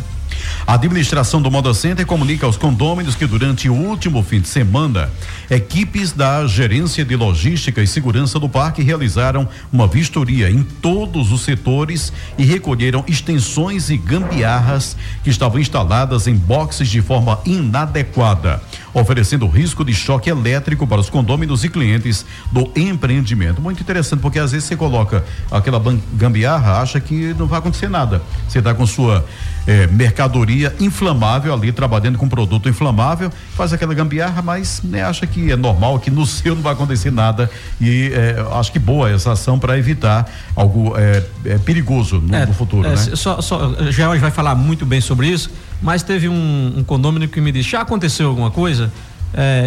A 0.67 0.73
administração 0.73 1.43
do 1.43 1.51
Moda 1.51 1.75
Center 1.75 2.07
comunica 2.07 2.47
aos 2.47 2.57
condôminos 2.57 3.13
que 3.13 3.27
durante 3.27 3.69
o 3.69 3.73
último 3.73 4.23
fim 4.23 4.41
de 4.41 4.47
semana, 4.47 5.11
equipes 5.47 6.11
da 6.11 6.47
Gerência 6.47 7.05
de 7.05 7.15
Logística 7.15 7.83
e 7.83 7.87
Segurança 7.87 8.39
do 8.39 8.49
Parque 8.49 8.81
realizaram 8.81 9.47
uma 9.71 9.85
vistoria 9.85 10.49
em 10.49 10.63
todos 10.63 11.31
os 11.31 11.41
setores 11.41 12.11
e 12.35 12.43
recolheram 12.43 13.03
extensões 13.07 13.91
e 13.91 13.97
gambiarras 13.97 14.97
que 15.23 15.29
estavam 15.29 15.59
instaladas 15.59 16.25
em 16.25 16.33
boxes 16.33 16.89
de 16.89 16.99
forma 16.99 17.39
inadequada, 17.45 18.59
oferecendo 18.91 19.47
risco 19.47 19.85
de 19.85 19.93
choque 19.93 20.31
elétrico 20.31 20.87
para 20.87 20.99
os 20.99 21.11
condôminos 21.11 21.63
e 21.63 21.69
clientes 21.69 22.25
do 22.51 22.71
empreendimento. 22.75 23.61
Muito 23.61 23.81
interessante, 23.81 24.19
porque 24.19 24.39
às 24.39 24.51
vezes 24.51 24.67
você 24.67 24.75
coloca 24.75 25.23
aquela 25.51 25.79
gambiarra, 26.13 26.81
acha 26.81 26.99
que 26.99 27.35
não 27.35 27.45
vai 27.45 27.59
acontecer 27.59 27.87
nada. 27.87 28.19
Você 28.47 28.57
está 28.57 28.73
com 28.73 28.87
sua 28.87 29.23
eh, 29.67 29.87
mercadoria 29.87 30.75
inflamável 30.79 31.53
ali, 31.53 31.71
trabalhando 31.71 32.17
com 32.17 32.29
produto 32.29 32.69
inflamável, 32.69 33.31
faz 33.55 33.73
aquela 33.73 33.93
gambiarra, 33.93 34.41
mas 34.41 34.81
né, 34.83 35.03
acha 35.03 35.25
que 35.25 35.51
é 35.51 35.55
normal, 35.55 35.99
que 35.99 36.11
no 36.11 36.25
seu 36.27 36.55
não 36.55 36.61
vai 36.61 36.73
acontecer 36.73 37.11
nada. 37.11 37.49
E 37.81 38.11
eh, 38.13 38.45
acho 38.53 38.71
que 38.71 38.79
boa 38.79 39.09
essa 39.09 39.31
ação 39.31 39.57
para 39.57 39.77
evitar 39.77 40.29
algo 40.55 40.93
eh, 40.97 41.57
perigoso 41.65 42.19
no, 42.19 42.35
é, 42.35 42.45
no 42.45 42.53
futuro. 42.53 42.87
né? 42.87 42.95
Só, 42.95 43.41
só, 43.41 43.73
já 43.89 44.07
vai 44.15 44.31
falar 44.31 44.55
muito 44.55 44.85
bem 44.85 45.01
sobre 45.01 45.27
isso, 45.27 45.49
mas 45.81 46.03
teve 46.03 46.29
um, 46.29 46.73
um 46.77 46.83
condomínio 46.83 47.27
que 47.27 47.41
me 47.41 47.51
disse: 47.51 47.69
já 47.69 47.81
aconteceu 47.81 48.27
alguma 48.29 48.51
coisa? 48.51 48.91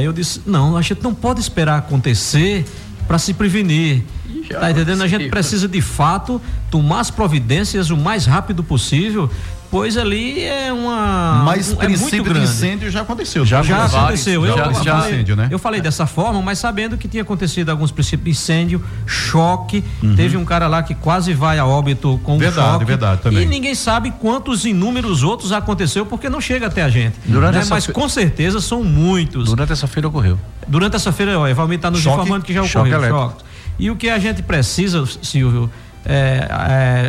eu 0.03 0.15
disse: 0.15 0.41
não, 0.47 0.79
a 0.79 0.83
gente 0.83 1.03
não 1.03 1.15
pode 1.15 1.41
esperar 1.41 1.77
acontecer 1.77 2.65
para 3.07 3.19
se 3.19 3.35
prevenir. 3.35 4.05
Tá 4.51 4.71
entendendo? 4.71 5.03
A 5.03 5.07
gente 5.07 5.29
precisa 5.29 5.69
de 5.69 5.81
fato 5.81 6.41
tomar 6.71 7.01
as 7.01 7.11
providências 7.11 7.91
o 7.91 7.97
mais 7.97 8.27
rápido 8.27 8.63
possível 8.63 9.31
pois 9.71 9.97
ali 9.97 10.43
é 10.43 10.73
uma. 10.73 11.43
Mas 11.45 11.73
um, 11.73 11.83
é 11.83 11.89
muito 11.89 12.23
grande. 12.23 12.45
incêndio 12.45 12.91
já 12.91 13.03
aconteceu. 13.03 13.45
Já, 13.45 13.63
já 13.63 13.85
aconteceu. 13.85 14.45
Eu, 14.45 14.57
já, 14.57 14.67
eu, 14.67 14.75
já, 14.75 14.97
falei, 14.97 15.15
incêndio, 15.15 15.37
né? 15.37 15.49
eu 15.51 15.59
falei 15.59 15.81
dessa 15.81 16.07
forma, 16.07 16.41
mas 16.43 16.59
sabendo 16.59 16.97
que 16.97 17.09
tinha 17.09 17.23
acontecido 17.23 17.71
alguns 17.71 17.91
princípios 17.91 18.25
de 18.25 18.31
incêndio, 18.31 18.83
choque. 19.07 19.85
Uhum. 20.03 20.17
Teve 20.17 20.37
um 20.37 20.45
cara 20.45 20.67
lá 20.67 20.83
que 20.83 20.95
quase 20.95 21.33
vai 21.35 21.59
a 21.59 21.67
óbito 21.67 22.21
com 22.25 22.39
verdade, 22.39 22.73
choque. 22.73 22.85
Verdade, 22.85 23.23
também. 23.23 23.43
E 23.43 23.47
ninguém 23.47 23.75
sabe 23.75 24.11
quantos 24.11 24.65
inúmeros 24.65 25.23
outros 25.23 25.53
aconteceu 25.53 26.07
porque 26.07 26.29
não 26.29 26.41
chega 26.41 26.67
até 26.67 26.83
a 26.83 26.89
gente. 26.89 27.17
Durante 27.25 27.59
né? 27.59 27.65
Mas 27.69 27.87
fe... 27.87 27.93
com 27.93 28.09
certeza 28.09 28.61
são 28.61 28.83
muitos. 28.83 29.47
Durante 29.47 29.73
essa 29.73 29.87
feira 29.87 30.09
ocorreu. 30.09 30.39
Durante 30.67 30.97
essa 30.97 31.13
feira, 31.13 31.39
o 31.39 31.55
Valmir 31.55 31.77
está 31.77 31.91
nos 31.91 32.01
choque, 32.01 32.17
informando 32.17 32.45
que 32.45 32.53
já 32.53 32.63
ocorreu. 32.63 33.09
Choque. 33.09 33.45
E 33.79 33.91
o 33.91 33.97
que 33.97 34.11
a 34.11 34.19
gente 34.19 34.43
precisa, 34.43 35.05
Silvio, 35.23 35.71
é, 36.05 36.49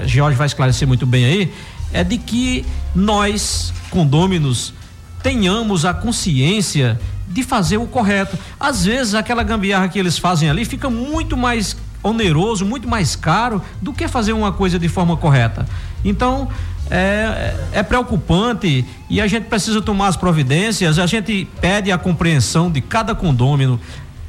é, 0.03 0.07
Jorge 0.07 0.37
vai 0.37 0.45
esclarecer 0.45 0.87
muito 0.87 1.05
bem 1.05 1.25
aí, 1.25 1.53
é 1.93 2.03
de 2.03 2.17
que 2.17 2.65
nós, 2.95 3.73
condôminos, 3.89 4.73
tenhamos 5.21 5.85
a 5.85 5.93
consciência 5.93 6.99
de 7.27 7.43
fazer 7.43 7.77
o 7.77 7.85
correto. 7.85 8.37
Às 8.59 8.85
vezes 8.85 9.13
aquela 9.13 9.43
gambiarra 9.43 9.87
que 9.87 9.99
eles 9.99 10.17
fazem 10.17 10.49
ali 10.49 10.65
fica 10.65 10.89
muito 10.89 11.37
mais 11.37 11.75
oneroso, 12.01 12.65
muito 12.65 12.87
mais 12.87 13.15
caro 13.15 13.61
do 13.81 13.93
que 13.93 14.07
fazer 14.07 14.33
uma 14.33 14.51
coisa 14.51 14.79
de 14.79 14.87
forma 14.87 15.17
correta. 15.17 15.65
Então, 16.03 16.49
é, 16.89 17.55
é, 17.73 17.83
preocupante 17.83 18.85
e 19.09 19.21
a 19.21 19.27
gente 19.27 19.45
precisa 19.45 19.81
tomar 19.81 20.07
as 20.07 20.17
providências. 20.17 20.97
A 20.97 21.05
gente 21.05 21.47
pede 21.61 21.91
a 21.91 21.97
compreensão 21.97 22.71
de 22.71 22.81
cada 22.81 23.13
condômino 23.13 23.79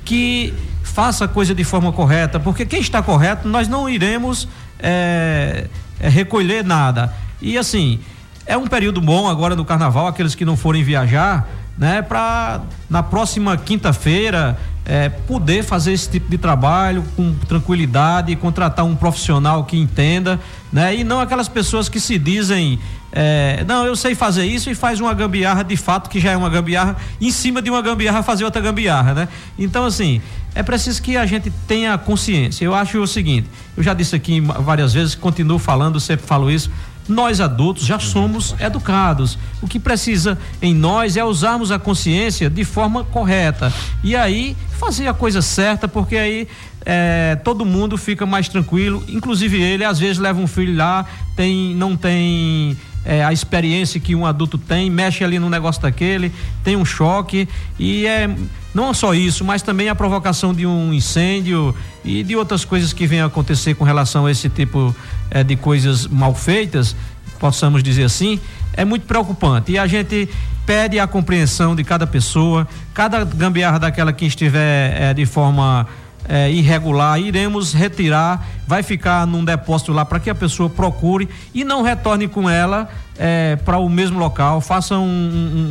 que 0.04 0.52
faça 0.82 1.24
a 1.24 1.28
coisa 1.28 1.54
de 1.54 1.62
forma 1.62 1.92
correta, 1.92 2.40
porque 2.40 2.66
quem 2.66 2.80
está 2.80 3.02
correto, 3.02 3.46
nós 3.48 3.68
não 3.68 3.88
iremos 3.88 4.48
é, 4.78 5.66
é, 6.00 6.08
recolher 6.08 6.64
nada. 6.64 7.14
E 7.40 7.56
assim, 7.56 8.00
é 8.46 8.56
um 8.56 8.66
período 8.66 9.00
bom 9.00 9.28
agora 9.28 9.54
no 9.54 9.64
carnaval, 9.64 10.06
aqueles 10.06 10.34
que 10.34 10.44
não 10.44 10.56
forem 10.56 10.82
viajar, 10.82 11.48
né, 11.78 12.02
para 12.02 12.60
na 12.88 13.02
próxima 13.02 13.56
quinta-feira 13.56 14.58
é, 14.84 15.08
poder 15.08 15.62
fazer 15.62 15.92
esse 15.92 16.10
tipo 16.10 16.28
de 16.30 16.36
trabalho 16.36 17.04
com 17.16 17.34
tranquilidade, 17.48 18.34
contratar 18.36 18.84
um 18.84 18.96
profissional 18.96 19.64
que 19.64 19.78
entenda, 19.78 20.38
né, 20.72 20.94
e 20.94 21.04
não 21.04 21.20
aquelas 21.20 21.48
pessoas 21.48 21.88
que 21.88 22.00
se 22.00 22.18
dizem 22.18 22.78
é, 23.12 23.64
não, 23.66 23.84
eu 23.84 23.96
sei 23.96 24.14
fazer 24.14 24.44
isso 24.44 24.70
e 24.70 24.74
faz 24.74 25.00
uma 25.00 25.12
gambiarra 25.12 25.64
de 25.64 25.76
fato 25.76 26.08
que 26.08 26.20
já 26.20 26.30
é 26.30 26.36
uma 26.36 26.48
gambiarra, 26.48 26.96
em 27.20 27.30
cima 27.30 27.60
de 27.60 27.68
uma 27.68 27.82
gambiarra 27.82 28.22
fazer 28.22 28.44
outra 28.44 28.60
gambiarra, 28.60 29.14
né? 29.14 29.28
Então, 29.58 29.84
assim, 29.84 30.20
é 30.54 30.62
preciso 30.62 31.02
que 31.02 31.16
a 31.16 31.26
gente 31.26 31.50
tenha 31.66 31.96
consciência. 31.98 32.64
Eu 32.64 32.74
acho 32.74 32.98
o 32.98 33.06
seguinte, 33.06 33.48
eu 33.76 33.82
já 33.82 33.94
disse 33.94 34.14
aqui 34.14 34.40
várias 34.40 34.92
vezes, 34.92 35.14
continuo 35.14 35.58
falando, 35.58 35.98
sempre 35.98 36.24
falo 36.24 36.50
isso, 36.50 36.70
nós 37.10 37.40
adultos 37.40 37.84
já 37.84 37.98
somos 37.98 38.54
educados. 38.58 39.38
O 39.60 39.68
que 39.68 39.78
precisa 39.78 40.38
em 40.62 40.74
nós 40.74 41.16
é 41.16 41.24
usarmos 41.24 41.70
a 41.70 41.78
consciência 41.78 42.48
de 42.48 42.64
forma 42.64 43.04
correta. 43.04 43.72
E 44.02 44.16
aí 44.16 44.56
fazer 44.78 45.08
a 45.08 45.14
coisa 45.14 45.42
certa, 45.42 45.86
porque 45.86 46.16
aí 46.16 46.48
é, 46.84 47.36
todo 47.44 47.64
mundo 47.64 47.98
fica 47.98 48.24
mais 48.24 48.48
tranquilo. 48.48 49.02
Inclusive 49.08 49.60
ele, 49.60 49.84
às 49.84 49.98
vezes, 49.98 50.18
leva 50.18 50.40
um 50.40 50.46
filho 50.46 50.76
lá, 50.76 51.04
tem, 51.36 51.74
não 51.74 51.96
tem 51.96 52.76
é, 53.04 53.24
a 53.24 53.32
experiência 53.32 53.98
que 53.98 54.14
um 54.14 54.26
adulto 54.26 54.58
tem, 54.58 54.90
mexe 54.90 55.24
ali 55.24 55.38
no 55.38 55.48
negócio 55.48 55.80
daquele, 55.80 56.32
tem 56.62 56.76
um 56.76 56.84
choque 56.84 57.48
e 57.78 58.06
é 58.06 58.28
não 58.74 58.94
só 58.94 59.14
isso, 59.14 59.44
mas 59.44 59.62
também 59.62 59.88
a 59.88 59.94
provocação 59.94 60.54
de 60.54 60.64
um 60.64 60.92
incêndio 60.92 61.74
e 62.04 62.22
de 62.22 62.36
outras 62.36 62.64
coisas 62.64 62.92
que 62.92 63.06
vêm 63.06 63.20
a 63.20 63.26
acontecer 63.26 63.74
com 63.74 63.84
relação 63.84 64.26
a 64.26 64.30
esse 64.30 64.48
tipo 64.48 64.94
é, 65.30 65.42
de 65.42 65.56
coisas 65.56 66.06
mal 66.06 66.34
feitas, 66.34 66.94
possamos 67.38 67.82
dizer 67.82 68.04
assim, 68.04 68.38
é 68.74 68.84
muito 68.84 69.06
preocupante. 69.06 69.72
E 69.72 69.78
a 69.78 69.86
gente 69.86 70.28
pede 70.64 71.00
a 71.00 71.06
compreensão 71.06 71.74
de 71.74 71.82
cada 71.82 72.06
pessoa, 72.06 72.68
cada 72.94 73.24
gambiarra 73.24 73.78
daquela 73.78 74.12
que 74.12 74.26
estiver 74.26 74.94
é, 75.00 75.14
de 75.14 75.26
forma 75.26 75.86
é, 76.30 76.48
irregular, 76.48 77.18
iremos 77.18 77.72
retirar, 77.72 78.46
vai 78.64 78.84
ficar 78.84 79.26
num 79.26 79.44
depósito 79.44 79.92
lá 79.92 80.04
para 80.04 80.20
que 80.20 80.30
a 80.30 80.34
pessoa 80.34 80.70
procure 80.70 81.28
e 81.52 81.64
não 81.64 81.82
retorne 81.82 82.28
com 82.28 82.48
ela 82.48 82.88
é, 83.18 83.56
para 83.56 83.78
o 83.78 83.88
mesmo 83.88 84.16
local, 84.16 84.60
faça 84.60 84.96
um, 84.96 85.02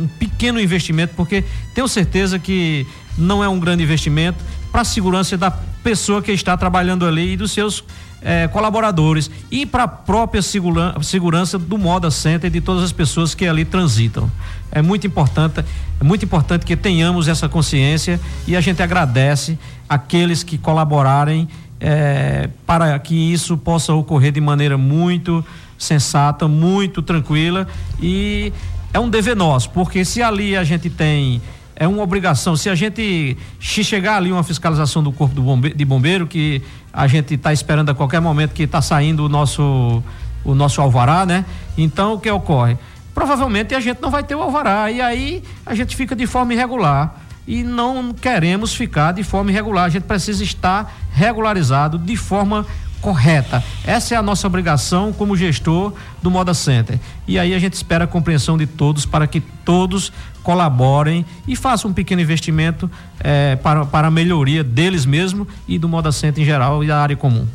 um, 0.02 0.08
pequeno 0.18 0.60
investimento, 0.60 1.14
porque 1.16 1.42
tenho 1.74 1.88
certeza 1.88 2.38
que 2.38 2.86
não 3.16 3.42
é 3.42 3.48
um 3.48 3.58
grande 3.58 3.82
investimento 3.82 4.44
para 4.70 4.82
a 4.82 4.84
segurança 4.84 5.34
da 5.38 5.50
pessoa 5.50 6.20
que 6.20 6.30
está 6.30 6.54
trabalhando 6.58 7.06
ali 7.06 7.32
e 7.32 7.36
dos 7.38 7.52
seus 7.52 7.82
é, 8.22 8.48
colaboradores 8.48 9.30
e 9.50 9.64
para 9.64 9.84
a 9.84 9.88
própria 9.88 10.42
segura, 10.42 10.94
segurança 11.02 11.58
do 11.58 11.78
Moda 11.78 12.10
Center 12.10 12.48
e 12.48 12.52
de 12.52 12.60
todas 12.60 12.82
as 12.82 12.92
pessoas 12.92 13.34
que 13.34 13.46
ali 13.46 13.64
transitam. 13.64 14.30
É 14.70 14.82
muito 14.82 15.06
importante, 15.06 15.64
é 16.00 16.04
muito 16.04 16.24
importante 16.24 16.66
que 16.66 16.76
tenhamos 16.76 17.28
essa 17.28 17.48
consciência 17.48 18.20
e 18.46 18.54
a 18.54 18.60
gente 18.60 18.82
agradece 18.82 19.58
aqueles 19.88 20.42
que 20.42 20.58
colaborarem 20.58 21.48
é, 21.80 22.50
para 22.66 22.98
que 22.98 23.14
isso 23.14 23.56
possa 23.56 23.92
ocorrer 23.94 24.32
de 24.32 24.40
maneira 24.40 24.76
muito 24.76 25.44
sensata, 25.78 26.46
muito 26.46 27.00
tranquila 27.00 27.66
e 28.02 28.52
é 28.92 29.00
um 29.00 29.08
dever 29.08 29.34
nosso, 29.34 29.70
porque 29.70 30.04
se 30.04 30.22
ali 30.22 30.56
a 30.56 30.62
gente 30.62 30.90
tem 30.90 31.40
é 31.80 31.88
uma 31.88 32.02
obrigação. 32.02 32.54
Se 32.56 32.68
a 32.68 32.74
gente 32.74 33.38
chegar 33.58 34.18
ali 34.18 34.30
uma 34.30 34.42
fiscalização 34.42 35.02
do 35.02 35.10
corpo 35.10 35.34
do 35.34 35.40
bombeiro, 35.40 35.74
de 35.74 35.84
bombeiro, 35.86 36.26
que 36.26 36.62
a 36.92 37.06
gente 37.06 37.34
está 37.34 37.52
esperando 37.52 37.90
a 37.90 37.94
qualquer 37.94 38.20
momento 38.20 38.52
que 38.52 38.64
está 38.64 38.82
saindo 38.82 39.26
o 39.26 39.28
nosso 39.28 40.02
o 40.42 40.54
nosso 40.54 40.80
alvará, 40.80 41.26
né? 41.26 41.44
Então 41.76 42.14
o 42.14 42.20
que 42.20 42.30
ocorre? 42.30 42.76
Provavelmente 43.14 43.74
a 43.74 43.80
gente 43.80 44.00
não 44.00 44.10
vai 44.10 44.22
ter 44.22 44.34
o 44.34 44.42
alvará 44.42 44.90
e 44.90 45.00
aí 45.00 45.42
a 45.66 45.74
gente 45.74 45.94
fica 45.94 46.16
de 46.16 46.26
forma 46.26 46.54
irregular 46.54 47.14
e 47.46 47.62
não 47.62 48.12
queremos 48.12 48.74
ficar 48.74 49.12
de 49.12 49.22
forma 49.22 49.50
irregular. 49.50 49.84
A 49.84 49.88
gente 49.88 50.04
precisa 50.04 50.42
estar 50.42 50.94
regularizado 51.12 51.98
de 51.98 52.16
forma 52.16 52.66
correta. 53.00 53.62
Essa 53.84 54.14
é 54.14 54.18
a 54.18 54.22
nossa 54.22 54.46
obrigação 54.46 55.12
como 55.12 55.36
gestor 55.36 55.92
do 56.22 56.30
Moda 56.30 56.54
Center. 56.54 56.98
E 57.26 57.38
aí 57.38 57.54
a 57.54 57.58
gente 57.58 57.74
espera 57.74 58.04
a 58.04 58.06
compreensão 58.06 58.56
de 58.56 58.66
todos 58.66 59.06
para 59.06 59.26
que 59.26 59.40
todos 59.40 60.12
colaborem 60.42 61.24
e 61.46 61.54
façam 61.54 61.90
um 61.90 61.94
pequeno 61.94 62.20
investimento 62.20 62.90
eh, 63.20 63.56
para, 63.62 63.84
para 63.84 64.08
a 64.08 64.10
melhoria 64.10 64.64
deles 64.64 65.04
mesmos 65.06 65.46
e 65.66 65.78
do 65.78 65.88
Moda 65.88 66.12
Center 66.12 66.42
em 66.42 66.46
geral 66.46 66.82
e 66.82 66.86
da 66.86 67.00
área 67.00 67.16
comum. 67.16 67.46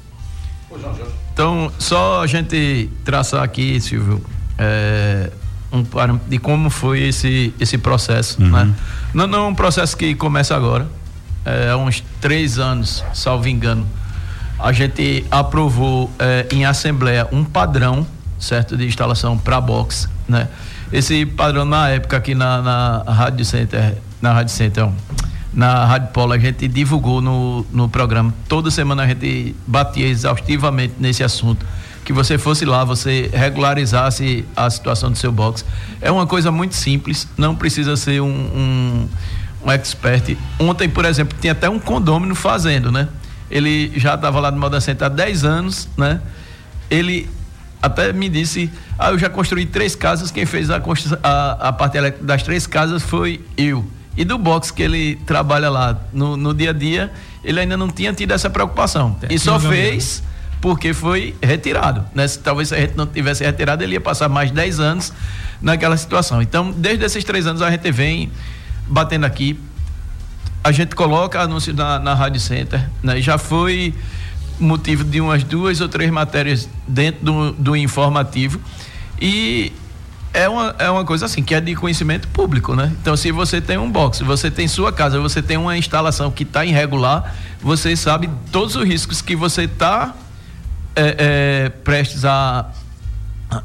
Então, 1.33 1.71
só 1.79 2.21
a 2.21 2.27
gente 2.27 2.89
traçar 3.03 3.43
aqui, 3.43 3.79
Silvio, 3.79 4.21
é, 4.57 5.31
um, 5.71 5.83
de 6.27 6.37
como 6.37 6.69
foi 6.69 7.03
esse, 7.03 7.53
esse 7.59 7.77
processo. 7.77 8.41
Uhum. 8.41 8.49
Né? 8.49 8.73
Não, 9.13 9.27
não 9.27 9.45
é 9.45 9.47
um 9.47 9.55
processo 9.55 9.95
que 9.95 10.15
começa 10.15 10.55
agora, 10.55 10.87
é, 11.45 11.69
há 11.69 11.77
uns 11.77 12.03
três 12.19 12.59
anos, 12.59 13.03
salvo 13.13 13.47
engano 13.47 13.85
a 14.59 14.71
gente 14.71 15.25
aprovou 15.29 16.09
eh, 16.17 16.47
em 16.51 16.65
assembleia 16.65 17.27
um 17.31 17.43
padrão, 17.43 18.05
certo, 18.39 18.77
de 18.77 18.85
instalação 18.85 19.37
para 19.37 19.59
box, 19.59 20.09
né? 20.27 20.47
Esse 20.91 21.25
padrão 21.25 21.65
na 21.65 21.89
época 21.89 22.17
aqui 22.17 22.35
na, 22.35 22.61
na 22.61 23.03
Rádio 23.11 23.43
Center, 23.43 23.97
na 24.21 24.33
Rádio 24.33 24.53
Center, 24.53 24.89
na 25.53 25.85
Rádio 25.85 26.09
Polo, 26.09 26.33
a 26.33 26.37
gente 26.37 26.67
divulgou 26.67 27.21
no, 27.21 27.65
no 27.71 27.89
programa. 27.89 28.33
Toda 28.47 28.69
semana 28.69 29.03
a 29.03 29.07
gente 29.07 29.55
batia 29.65 30.07
exaustivamente 30.07 30.93
nesse 30.99 31.23
assunto 31.23 31.65
que 32.05 32.13
você 32.13 32.37
fosse 32.37 32.65
lá, 32.65 32.83
você 32.83 33.31
regularizasse 33.33 34.45
a 34.55 34.69
situação 34.69 35.11
do 35.11 35.17
seu 35.17 35.31
box. 35.31 35.65
É 35.99 36.11
uma 36.11 36.27
coisa 36.27 36.51
muito 36.51 36.75
simples, 36.75 37.27
não 37.35 37.55
precisa 37.55 37.97
ser 37.97 38.21
um, 38.21 38.27
um, 38.27 39.09
um 39.65 39.71
expert. 39.71 40.37
Ontem, 40.59 40.87
por 40.87 41.03
exemplo, 41.03 41.35
tinha 41.41 41.53
até 41.53 41.67
um 41.67 41.79
condômino 41.79 42.35
fazendo, 42.35 42.91
né? 42.91 43.07
Ele 43.49 43.91
já 43.97 44.13
estava 44.13 44.39
lá 44.39 44.51
no 44.51 44.59
Moda 44.59 44.79
Center 44.79 45.07
há 45.07 45.09
10 45.09 45.43
anos, 45.43 45.89
né? 45.97 46.21
Ele 46.91 47.27
até 47.85 48.11
me 48.11 48.27
disse, 48.29 48.71
ah, 48.97 49.11
eu 49.11 49.19
já 49.19 49.29
construí 49.29 49.65
três 49.65 49.95
casas, 49.95 50.31
quem 50.31 50.45
fez 50.45 50.69
a, 50.69 50.81
a, 51.23 51.69
a 51.69 51.73
parte 51.73 51.97
elétrica 51.97 52.25
das 52.25 52.41
três 52.41 52.65
casas 52.65 53.03
foi 53.03 53.41
eu. 53.55 53.85
E 54.17 54.23
do 54.23 54.37
box 54.37 54.71
que 54.71 54.81
ele 54.81 55.17
trabalha 55.25 55.69
lá 55.69 55.99
no, 56.11 56.35
no 56.35 56.53
dia 56.53 56.71
a 56.71 56.73
dia, 56.73 57.11
ele 57.43 57.59
ainda 57.59 57.77
não 57.77 57.89
tinha 57.89 58.13
tido 58.13 58.31
essa 58.31 58.49
preocupação. 58.49 59.17
e 59.29 59.37
só 59.37 59.59
fez 59.59 60.23
porque 60.61 60.93
foi 60.93 61.35
retirado. 61.43 62.03
Né? 62.15 62.27
Se, 62.27 62.39
talvez 62.39 62.69
se 62.69 62.75
a 62.75 62.79
gente 62.79 62.95
não 62.95 63.05
tivesse 63.05 63.43
retirado, 63.43 63.83
ele 63.83 63.93
ia 63.93 64.01
passar 64.01 64.27
mais 64.27 64.49
10 64.49 64.79
anos 64.79 65.13
naquela 65.61 65.95
situação. 65.95 66.41
Então, 66.41 66.71
desde 66.71 67.05
esses 67.05 67.23
três 67.23 67.45
anos, 67.45 67.61
a 67.61 67.69
gente 67.69 67.91
vem 67.91 68.31
batendo 68.87 69.25
aqui. 69.25 69.59
A 70.63 70.71
gente 70.71 70.95
coloca 70.95 71.39
anúncio 71.39 71.71
na, 71.73 71.99
na 71.99 72.15
Rádio 72.15 72.39
Center. 72.39 72.89
Né? 73.03 73.21
Já 73.21 73.37
foi 73.37 73.93
motivo 74.59 75.03
de 75.03 75.21
umas 75.21 75.43
duas 75.43 75.81
ou 75.81 75.89
três 75.89 76.09
matérias 76.11 76.69
dentro 76.87 77.23
do, 77.23 77.51
do 77.53 77.75
informativo. 77.75 78.59
E 79.19 79.71
é 80.33 80.49
uma, 80.49 80.75
é 80.77 80.89
uma 80.89 81.05
coisa 81.05 81.25
assim, 81.25 81.41
que 81.41 81.55
é 81.55 81.61
de 81.61 81.73
conhecimento 81.75 82.27
público, 82.27 82.75
né? 82.75 82.91
Então, 83.01 83.15
se 83.15 83.31
você 83.31 83.61
tem 83.61 83.77
um 83.77 83.89
box, 83.89 84.19
você 84.19 84.51
tem 84.51 84.67
sua 84.67 84.91
casa, 84.91 85.19
você 85.19 85.41
tem 85.41 85.55
uma 85.55 85.77
instalação 85.77 86.29
que 86.29 86.43
está 86.43 86.65
irregular, 86.65 87.33
você 87.61 87.95
sabe 87.95 88.29
todos 88.51 88.75
os 88.75 88.83
riscos 88.85 89.21
que 89.21 89.35
você 89.35 89.63
está 89.63 90.13
é, 90.95 91.15
é, 91.17 91.69
prestes 91.69 92.25
a, 92.25 92.69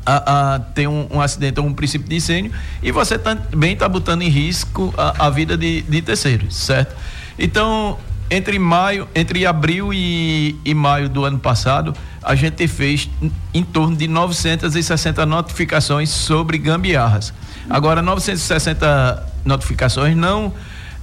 a, 0.07 0.55
a 0.55 0.59
ter 0.61 0.87
um, 0.87 1.09
um, 1.11 1.21
acidente 1.21 1.59
ou 1.59 1.67
um 1.67 1.73
princípio 1.75 2.09
de 2.09 2.17
incêndio 2.17 2.53
e 2.83 2.93
você 2.93 3.19
também 3.19 3.73
está 3.73 3.89
botando 3.89 4.23
em 4.23 4.29
risco 4.29 4.95
a, 4.97 5.27
a 5.27 5.31
vida 5.31 5.57
de, 5.57 5.83
de 5.83 6.03
terceiros, 6.03 6.55
certo? 6.57 6.95
Então, 7.39 7.99
entre 8.31 8.59
maio, 8.59 9.09
entre 9.15 9.45
abril 9.45 9.93
e, 9.93 10.57
e 10.65 10.73
maio 10.73 11.09
do 11.09 11.25
ano 11.25 11.39
passado, 11.39 11.93
a 12.23 12.35
gente 12.35 12.69
fez 12.69 13.11
em 13.53 13.65
torno 13.65 13.97
de 13.97 14.07
960 14.07 15.27
notificações 15.27 16.11
sobre 16.11 16.57
gambiarras. 16.57 17.35
Agora, 17.69 18.01
960 18.01 19.27
notificações 19.45 20.17
não 20.17 20.53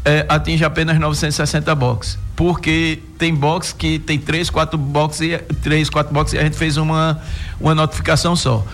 é, 0.06 0.26
atinge 0.30 0.64
apenas 0.64 0.98
960 0.98 1.76
boxes, 1.76 2.18
porque 2.36 3.00
tem 3.18 3.36
box 3.36 3.74
que 3.74 4.00
tem 4.00 4.18
três, 4.18 4.50
quatro 4.50 4.78
boxes, 4.78 5.40
três, 5.62 5.90
quatro 5.90 6.14
boxes 6.14 6.36
e 6.36 6.38
a 6.40 6.44
gente 6.44 6.56
fez 6.56 6.78
uma, 6.78 7.22
uma 7.60 7.76
notificação 7.76 8.36
só. 8.36 8.66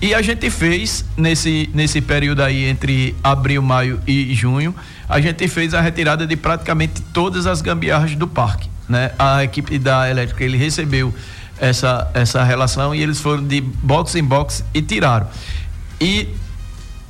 E 0.00 0.14
a 0.14 0.22
gente 0.22 0.48
fez 0.48 1.04
nesse, 1.16 1.68
nesse 1.74 2.00
período 2.00 2.40
aí 2.40 2.66
entre 2.66 3.16
abril, 3.22 3.60
maio 3.60 4.00
e 4.06 4.32
junho, 4.32 4.74
a 5.08 5.20
gente 5.20 5.48
fez 5.48 5.72
a 5.74 5.80
retirada 5.80 6.26
de 6.26 6.36
praticamente 6.36 7.00
todas 7.12 7.46
as 7.46 7.62
gambiarras 7.62 8.14
do 8.14 8.26
parque. 8.26 8.68
Né? 8.88 9.12
A 9.18 9.42
equipe 9.44 9.78
da 9.78 10.10
elétrica 10.10 10.44
ele 10.44 10.56
recebeu 10.56 11.14
essa, 11.58 12.10
essa 12.14 12.44
relação 12.44 12.94
e 12.94 13.02
eles 13.02 13.20
foram 13.20 13.46
de 13.46 13.60
box 13.60 14.14
em 14.14 14.24
box 14.24 14.64
e 14.74 14.82
tiraram. 14.82 15.26
E 16.00 16.28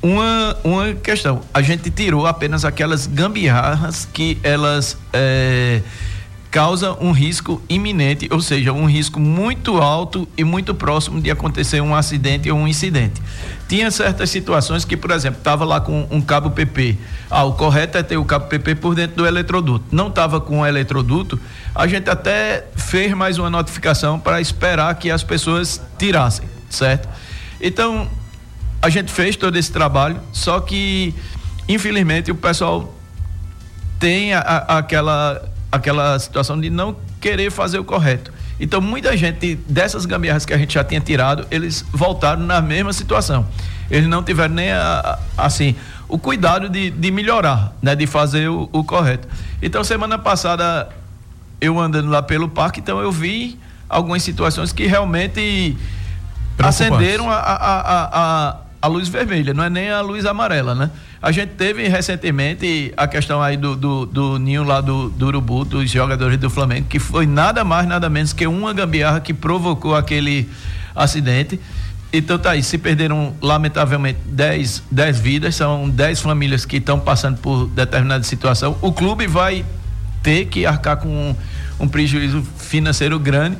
uma, 0.01 0.57
uma 0.63 0.93
questão, 0.93 1.41
a 1.53 1.61
gente 1.61 1.89
tirou 1.91 2.25
apenas 2.25 2.63
aquelas 2.63 3.05
gambiarras 3.05 4.07
que 4.11 4.37
elas 4.43 4.97
é, 5.11 5.81
causa 6.51 6.93
um 6.99 7.11
risco 7.11 7.61
iminente, 7.69 8.27
ou 8.31 8.41
seja, 8.41 8.73
um 8.73 8.85
risco 8.85 9.19
muito 9.19 9.77
alto 9.77 10.27
e 10.35 10.43
muito 10.43 10.73
próximo 10.73 11.21
de 11.21 11.29
acontecer 11.29 11.79
um 11.79 11.93
acidente 11.93 12.49
ou 12.49 12.57
um 12.57 12.67
incidente. 12.67 13.21
Tinha 13.67 13.91
certas 13.91 14.31
situações 14.31 14.83
que, 14.83 14.97
por 14.97 15.11
exemplo, 15.11 15.37
estava 15.37 15.63
lá 15.63 15.79
com 15.79 16.07
um 16.09 16.19
cabo 16.19 16.49
PP. 16.49 16.97
Ah, 17.29 17.43
o 17.43 17.53
correto 17.53 17.99
é 17.99 18.03
ter 18.03 18.17
o 18.17 18.25
cabo 18.25 18.47
PP 18.47 18.75
por 18.75 18.95
dentro 18.95 19.17
do 19.17 19.27
eletroduto. 19.27 19.85
Não 19.91 20.07
estava 20.07 20.41
com 20.41 20.61
o 20.61 20.65
eletroduto, 20.65 21.39
a 21.75 21.85
gente 21.85 22.09
até 22.09 22.65
fez 22.75 23.13
mais 23.13 23.37
uma 23.37 23.49
notificação 23.49 24.19
para 24.19 24.41
esperar 24.41 24.95
que 24.95 25.11
as 25.11 25.23
pessoas 25.23 25.79
tirassem, 25.99 26.47
certo? 26.67 27.07
Então, 27.61 28.09
a 28.81 28.89
gente 28.89 29.11
fez 29.11 29.35
todo 29.35 29.55
esse 29.55 29.71
trabalho, 29.71 30.19
só 30.31 30.59
que, 30.59 31.13
infelizmente, 31.67 32.31
o 32.31 32.35
pessoal 32.35 32.95
tem 33.99 34.33
a, 34.33 34.39
a, 34.39 34.77
aquela 34.79 35.58
aquela 35.71 36.17
situação 36.19 36.59
de 36.59 36.69
não 36.69 36.95
querer 37.19 37.51
fazer 37.51 37.79
o 37.79 37.83
correto. 37.83 38.31
Então, 38.59 38.81
muita 38.81 39.15
gente 39.15 39.55
dessas 39.67 40.05
gambiarras 40.05 40.45
que 40.45 40.53
a 40.53 40.57
gente 40.57 40.73
já 40.73 40.83
tinha 40.83 40.99
tirado, 40.99 41.47
eles 41.49 41.85
voltaram 41.91 42.41
na 42.41 42.61
mesma 42.61 42.91
situação. 42.91 43.47
Eles 43.89 44.07
não 44.07 44.21
tiveram 44.21 44.53
nem 44.55 44.71
a, 44.71 45.17
a, 45.37 45.45
assim 45.45 45.75
o 46.07 46.17
cuidado 46.17 46.67
de, 46.67 46.89
de 46.89 47.11
melhorar, 47.11 47.73
né, 47.81 47.95
de 47.95 48.07
fazer 48.07 48.49
o, 48.49 48.67
o, 48.73 48.83
correto. 48.83 49.27
Então, 49.61 49.83
semana 49.83 50.17
passada 50.17 50.89
eu 51.61 51.79
andando 51.79 52.09
lá 52.09 52.21
pelo 52.21 52.49
parque, 52.49 52.79
então 52.79 52.99
eu 52.99 53.11
vi 53.11 53.59
algumas 53.87 54.23
situações 54.23 54.73
que 54.73 54.87
realmente 54.87 55.77
acenderam 56.57 57.29
a, 57.29 57.35
a, 57.35 58.09
a, 58.11 58.57
a 58.81 58.87
luz 58.87 59.07
vermelha, 59.07 59.53
não 59.53 59.63
é 59.63 59.69
nem 59.69 59.91
a 59.91 60.01
luz 60.01 60.25
amarela, 60.25 60.73
né? 60.73 60.89
A 61.21 61.33
gente 61.33 61.49
teve 61.49 61.85
recentemente 61.89 62.93
a 62.95 63.05
questão 63.05 63.41
aí 63.41 63.57
do, 63.57 63.75
do, 63.75 64.05
do 64.05 64.39
ninho 64.39 64.63
lá 64.63 64.79
do, 64.79 65.09
do 65.09 65.27
Urubu, 65.27 65.65
dos 65.65 65.91
jogadores 65.91 66.37
do 66.37 66.49
Flamengo, 66.49 66.87
que 66.87 66.97
foi 66.97 67.27
nada 67.27 67.65
mais, 67.65 67.85
nada 67.85 68.09
menos 68.09 68.31
que 68.31 68.47
uma 68.47 68.71
gambiarra 68.71 69.19
que 69.19 69.33
provocou 69.33 69.95
aquele 69.95 70.49
acidente. 70.95 71.59
Então 72.13 72.39
tá 72.39 72.51
aí, 72.51 72.63
se 72.63 72.77
perderam 72.77 73.35
lamentavelmente 73.41 74.19
10 74.25 75.19
vidas, 75.19 75.55
são 75.55 75.89
10 75.89 76.21
famílias 76.21 76.65
que 76.65 76.77
estão 76.77 76.97
passando 76.97 77.37
por 77.39 77.67
determinada 77.67 78.23
situação. 78.23 78.77
O 78.81 78.93
clube 78.93 79.27
vai 79.27 79.65
ter 80.23 80.45
que 80.45 80.65
arcar 80.65 80.97
com 80.97 81.09
um, 81.09 81.35
um 81.81 81.87
prejuízo 81.87 82.41
financeiro 82.57 83.19
grande. 83.19 83.57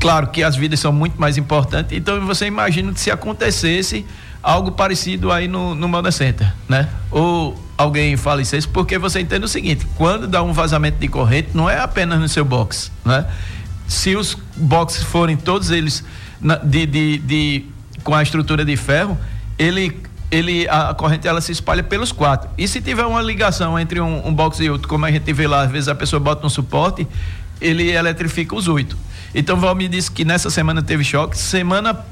Claro 0.00 0.28
que 0.28 0.42
as 0.42 0.56
vidas 0.56 0.80
são 0.80 0.92
muito 0.92 1.20
mais 1.20 1.36
importantes. 1.36 1.96
Então 1.96 2.24
você 2.26 2.46
imagina 2.46 2.90
que 2.92 3.00
se 3.00 3.10
acontecesse 3.10 4.06
algo 4.42 4.72
parecido 4.72 5.30
aí 5.30 5.46
no, 5.46 5.74
no 5.74 5.86
Moda 5.86 6.10
Center, 6.10 6.50
né? 6.66 6.88
Ou 7.10 7.62
alguém 7.76 8.16
falecesse, 8.16 8.66
porque 8.66 8.98
você 8.98 9.20
entende 9.20 9.44
o 9.44 9.48
seguinte, 9.48 9.86
quando 9.96 10.26
dá 10.26 10.42
um 10.42 10.52
vazamento 10.52 10.98
de 10.98 11.08
corrente, 11.08 11.50
não 11.52 11.68
é 11.68 11.78
apenas 11.78 12.18
no 12.18 12.28
seu 12.28 12.44
box, 12.44 12.90
né? 13.04 13.26
Se 13.86 14.16
os 14.16 14.36
boxes 14.56 15.02
forem 15.02 15.36
todos 15.36 15.70
eles 15.70 16.02
na, 16.40 16.56
de, 16.56 16.86
de, 16.86 17.18
de, 17.18 17.64
com 18.02 18.14
a 18.14 18.22
estrutura 18.22 18.64
de 18.64 18.76
ferro, 18.76 19.18
ele, 19.58 20.00
ele, 20.30 20.66
a 20.68 20.94
corrente 20.94 21.28
ela 21.28 21.40
se 21.40 21.52
espalha 21.52 21.82
pelos 21.82 22.12
quatro. 22.12 22.48
E 22.56 22.66
se 22.66 22.80
tiver 22.80 23.04
uma 23.04 23.20
ligação 23.20 23.78
entre 23.78 24.00
um, 24.00 24.26
um 24.26 24.32
box 24.32 24.60
e 24.60 24.70
outro, 24.70 24.88
como 24.88 25.04
a 25.04 25.10
gente 25.10 25.30
vê 25.32 25.46
lá, 25.46 25.62
às 25.62 25.70
vezes 25.70 25.88
a 25.88 25.94
pessoa 25.94 26.20
bota 26.20 26.46
um 26.46 26.50
suporte, 26.50 27.06
ele 27.60 27.90
eletrifica 27.90 28.54
os 28.54 28.68
oito. 28.68 28.96
Então, 29.34 29.56
Valmir 29.58 29.88
disse 29.88 30.10
que 30.10 30.24
nessa 30.24 30.50
semana 30.50 30.82
teve 30.82 31.04
choque. 31.04 31.36
Semana 31.38 32.04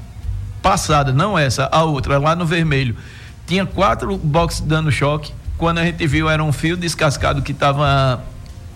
passada, 0.62 1.12
não 1.12 1.38
essa, 1.38 1.68
a 1.72 1.82
outra, 1.84 2.18
lá 2.18 2.34
no 2.34 2.44
vermelho, 2.44 2.96
tinha 3.46 3.64
quatro 3.64 4.16
boxes 4.16 4.60
dando 4.60 4.90
choque. 4.90 5.32
Quando 5.56 5.78
a 5.78 5.84
gente 5.84 6.06
viu, 6.06 6.28
era 6.28 6.42
um 6.42 6.52
fio 6.52 6.76
descascado 6.76 7.42
que 7.42 7.52
estava 7.52 8.22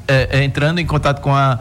é, 0.08 0.38
é, 0.38 0.44
entrando 0.44 0.80
em 0.80 0.86
contato 0.86 1.20
com 1.20 1.34
a, 1.34 1.58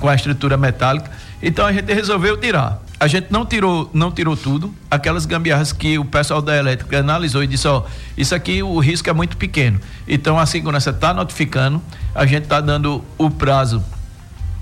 com 0.00 0.08
a 0.08 0.14
estrutura 0.14 0.56
metálica. 0.56 1.10
Então 1.42 1.66
a 1.66 1.72
gente 1.72 1.92
resolveu 1.92 2.36
tirar. 2.36 2.82
A 2.98 3.06
gente 3.06 3.26
não 3.30 3.44
tirou, 3.44 3.90
não 3.92 4.10
tirou 4.10 4.36
tudo. 4.36 4.74
Aquelas 4.90 5.26
gambiarras 5.26 5.72
que 5.72 5.98
o 5.98 6.04
pessoal 6.04 6.40
da 6.40 6.56
elétrica 6.56 6.98
analisou 6.98 7.44
e 7.44 7.46
disse: 7.46 7.68
ó, 7.68 7.84
isso 8.16 8.34
aqui 8.34 8.62
o 8.62 8.78
risco 8.78 9.10
é 9.10 9.12
muito 9.12 9.36
pequeno. 9.36 9.80
Então 10.08 10.38
a 10.38 10.46
segurança 10.46 10.90
está 10.90 11.12
notificando, 11.12 11.82
a 12.14 12.24
gente 12.24 12.44
está 12.44 12.60
dando 12.60 13.04
o 13.18 13.30
prazo 13.30 13.84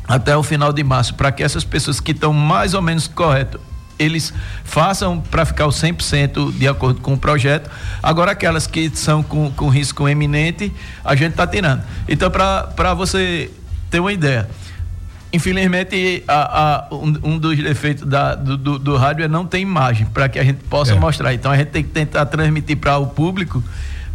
até 0.07 0.37
o 0.37 0.43
final 0.43 0.73
de 0.73 0.83
março 0.83 1.15
para 1.15 1.31
que 1.33 1.43
essas 1.43 1.65
pessoas 1.65 2.01
que 2.01 2.13
estão 2.13 2.33
mais 2.33 2.75
ou 2.75 2.83
menos 2.83 3.07
correto 3.07 3.61
eles 3.99 4.33
façam 4.65 5.21
para 5.21 5.45
ficar 5.45 5.67
o 5.67 5.71
100% 5.71 6.53
de 6.59 6.67
acordo 6.67 7.01
com 7.01 7.15
o 7.15 7.19
projeto. 7.19 7.71
Agora, 8.03 8.33
aquelas 8.33 8.67
que 8.67 8.91
são 8.95 9.23
com, 9.23 9.51
com 9.51 9.69
risco 9.69 10.09
eminente, 10.09 10.73
a 11.05 11.15
gente 11.15 11.33
está 11.33 11.47
tirando. 11.47 11.83
Então, 12.09 12.31
para 12.31 12.95
você 12.95 13.51
ter 13.91 14.01
uma 14.01 14.13
ideia, 14.13 14.49
infelizmente, 15.33 16.25
a, 16.27 16.89
a, 16.91 16.95
um, 16.95 17.15
um, 17.23 17.39
dos 17.39 17.57
defeitos 17.57 18.07
da, 18.07 18.35
do, 18.35 18.57
do, 18.57 18.79
do, 18.79 18.97
rádio 18.97 19.25
é 19.25 19.29
não 19.29 19.47
ter 19.47 19.61
imagem 19.61 20.07
para 20.07 20.29
que 20.29 20.39
a 20.39 20.45
gente 20.45 20.65
possa 20.65 20.93
é. 20.93 20.99
mostrar. 20.99 21.33
Então, 21.33 21.51
a 21.51 21.57
gente 21.57 21.69
tem 21.69 21.83
que 21.83 21.91
tentar 21.91 22.27
transmitir 22.27 22.77
para 22.77 22.99
o 22.99 23.07
público 23.07 23.63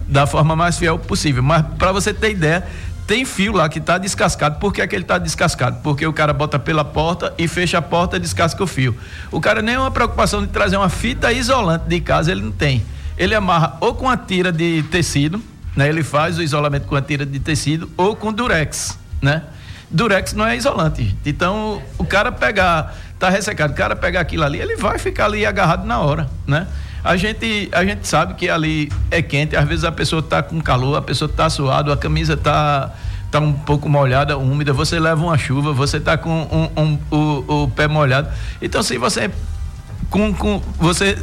da 0.07 0.25
forma 0.25 0.55
mais 0.55 0.77
fiel 0.77 0.99
possível. 0.99 1.43
Mas, 1.43 1.65
para 1.77 1.91
você 1.91 2.13
ter 2.13 2.31
ideia, 2.31 2.65
tem 3.07 3.23
fio 3.23 3.53
lá 3.53 3.69
que 3.69 3.79
está 3.79 3.97
descascado. 3.97 4.59
Por 4.59 4.73
que, 4.73 4.81
é 4.81 4.87
que 4.87 4.93
ele 4.93 5.05
está 5.05 5.17
descascado? 5.17 5.79
Porque 5.81 6.05
o 6.05 6.11
cara 6.11 6.33
bota 6.33 6.59
pela 6.59 6.83
porta 6.83 7.33
e 7.37 7.47
fecha 7.47 7.77
a 7.77 7.81
porta 7.81 8.17
e 8.17 8.19
descasca 8.19 8.61
o 8.61 8.67
fio. 8.67 8.95
O 9.31 9.39
cara 9.39 9.61
nem 9.61 9.77
uma 9.77 9.89
preocupação 9.89 10.41
de 10.41 10.49
trazer 10.49 10.75
uma 10.75 10.89
fita 10.89 11.31
isolante 11.31 11.85
de 11.87 12.01
casa, 12.01 12.33
ele 12.33 12.41
não 12.41 12.51
tem. 12.51 12.85
Ele 13.17 13.33
amarra 13.33 13.77
ou 13.79 13.95
com 13.95 14.09
a 14.09 14.17
tira 14.17 14.51
de 14.51 14.83
tecido, 14.91 15.41
né? 15.73 15.87
Ele 15.87 16.03
faz 16.03 16.37
o 16.37 16.43
isolamento 16.43 16.85
com 16.85 16.95
a 16.97 17.01
tira 17.01 17.25
de 17.25 17.39
tecido 17.39 17.89
ou 17.95 18.13
com 18.13 18.33
durex, 18.33 18.99
né? 19.21 19.43
Durex 19.89 20.33
não 20.33 20.45
é 20.45 20.57
isolante. 20.57 21.15
Então, 21.25 21.81
o 21.97 22.05
cara 22.05 22.29
pegar 22.29 22.93
tá 23.17 23.29
ressecado. 23.29 23.71
O 23.71 23.75
cara 23.75 23.95
pegar 23.95 24.19
aquilo 24.19 24.43
ali, 24.43 24.59
ele 24.59 24.75
vai 24.75 24.99
ficar 24.99 25.25
ali 25.25 25.45
agarrado 25.45 25.85
na 25.85 25.99
hora, 25.99 26.29
né? 26.45 26.67
A 27.03 27.15
gente, 27.15 27.69
a 27.71 27.85
gente 27.85 28.07
sabe 28.07 28.33
que 28.33 28.49
ali 28.49 28.91
é 29.09 29.21
quente, 29.21 29.55
às 29.55 29.67
vezes 29.67 29.83
a 29.83 29.91
pessoa 29.91 30.19
está 30.19 30.43
com 30.43 30.59
calor, 30.59 30.97
a 30.97 31.01
pessoa 31.01 31.29
está 31.29 31.49
suado, 31.49 31.91
a 31.91 31.97
camisa 31.97 32.33
está 32.33 32.93
tá 33.31 33.39
um 33.39 33.53
pouco 33.53 33.87
molhada, 33.87 34.37
úmida, 34.37 34.73
você 34.73 34.99
leva 34.99 35.23
uma 35.23 35.37
chuva, 35.37 35.73
você 35.73 35.97
está 35.97 36.17
com 36.17 36.29
um, 36.29 36.81
um, 36.81 36.99
o, 37.11 37.63
o 37.63 37.67
pé 37.69 37.87
molhado. 37.87 38.29
Então, 38.61 38.81
se 38.83 38.97
você 38.97 39.29
com, 40.09 40.33
com 40.33 40.61
você 40.77 41.17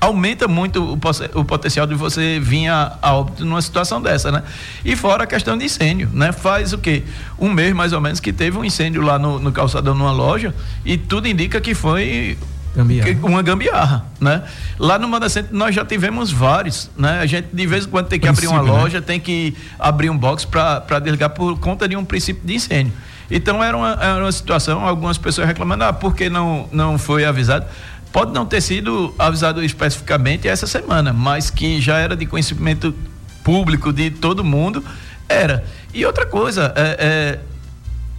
aumenta 0.00 0.46
muito 0.46 0.82
o, 0.82 1.40
o, 1.40 1.44
potencial 1.44 1.86
de 1.86 1.94
você 1.94 2.38
vir 2.38 2.68
a, 2.68 2.98
a, 3.00 3.14
óbito 3.14 3.44
numa 3.44 3.62
situação 3.62 4.02
dessa, 4.02 4.30
né? 4.30 4.42
E 4.84 4.94
fora 4.94 5.24
a 5.24 5.26
questão 5.26 5.56
de 5.56 5.64
incêndio, 5.64 6.10
né? 6.12 6.30
Faz 6.30 6.72
o 6.72 6.78
quê? 6.78 7.04
Um 7.38 7.50
mês 7.50 7.72
mais 7.72 7.92
ou 7.92 8.00
menos 8.00 8.20
que 8.20 8.32
teve 8.32 8.58
um 8.58 8.64
incêndio 8.64 9.02
lá 9.02 9.18
no, 9.18 9.38
no 9.38 9.50
calçadão 9.50 9.94
numa 9.94 10.12
loja 10.12 10.54
e 10.84 10.98
tudo 10.98 11.26
indica 11.26 11.60
que 11.60 11.74
foi 11.74 12.36
Gambiarra. 12.74 13.18
uma 13.22 13.42
gambiarra, 13.42 14.04
né? 14.20 14.42
Lá 14.78 14.98
no 14.98 15.08
Manda 15.08 15.28
Centro 15.28 15.56
nós 15.56 15.74
já 15.74 15.84
tivemos 15.84 16.32
vários, 16.32 16.90
né? 16.96 17.20
A 17.20 17.26
gente 17.26 17.48
de 17.52 17.66
vez 17.66 17.86
em 17.86 17.88
quando 17.88 18.08
tem 18.08 18.18
que 18.18 18.26
princípio, 18.26 18.50
abrir 18.50 18.68
uma 18.68 18.72
né? 18.72 18.82
loja, 18.82 19.00
né? 19.00 19.06
tem 19.06 19.20
que 19.20 19.54
abrir 19.78 20.10
um 20.10 20.18
box 20.18 20.44
para 20.44 20.98
desligar 21.00 21.30
por 21.30 21.58
conta 21.60 21.86
de 21.88 21.96
um 21.96 22.04
princípio 22.04 22.42
de 22.44 22.54
incêndio. 22.54 22.92
Então 23.30 23.62
era 23.62 23.76
uma, 23.76 23.92
era 24.00 24.22
uma 24.22 24.32
situação, 24.32 24.84
algumas 24.84 25.18
pessoas 25.18 25.46
reclamando, 25.46 25.84
ah, 25.84 25.92
por 25.92 26.14
que 26.14 26.28
não, 26.28 26.68
não 26.72 26.98
foi 26.98 27.24
avisado? 27.24 27.66
Pode 28.12 28.32
não 28.32 28.44
ter 28.44 28.60
sido 28.60 29.14
avisado 29.18 29.62
especificamente 29.64 30.46
essa 30.46 30.66
semana, 30.66 31.12
mas 31.12 31.50
que 31.50 31.80
já 31.80 31.98
era 31.98 32.16
de 32.16 32.26
conhecimento 32.26 32.94
público 33.42 33.92
de 33.92 34.10
todo 34.10 34.44
mundo, 34.44 34.84
era. 35.28 35.64
E 35.92 36.04
outra 36.04 36.26
coisa, 36.26 36.72
é, 36.76 36.96
é 36.98 37.53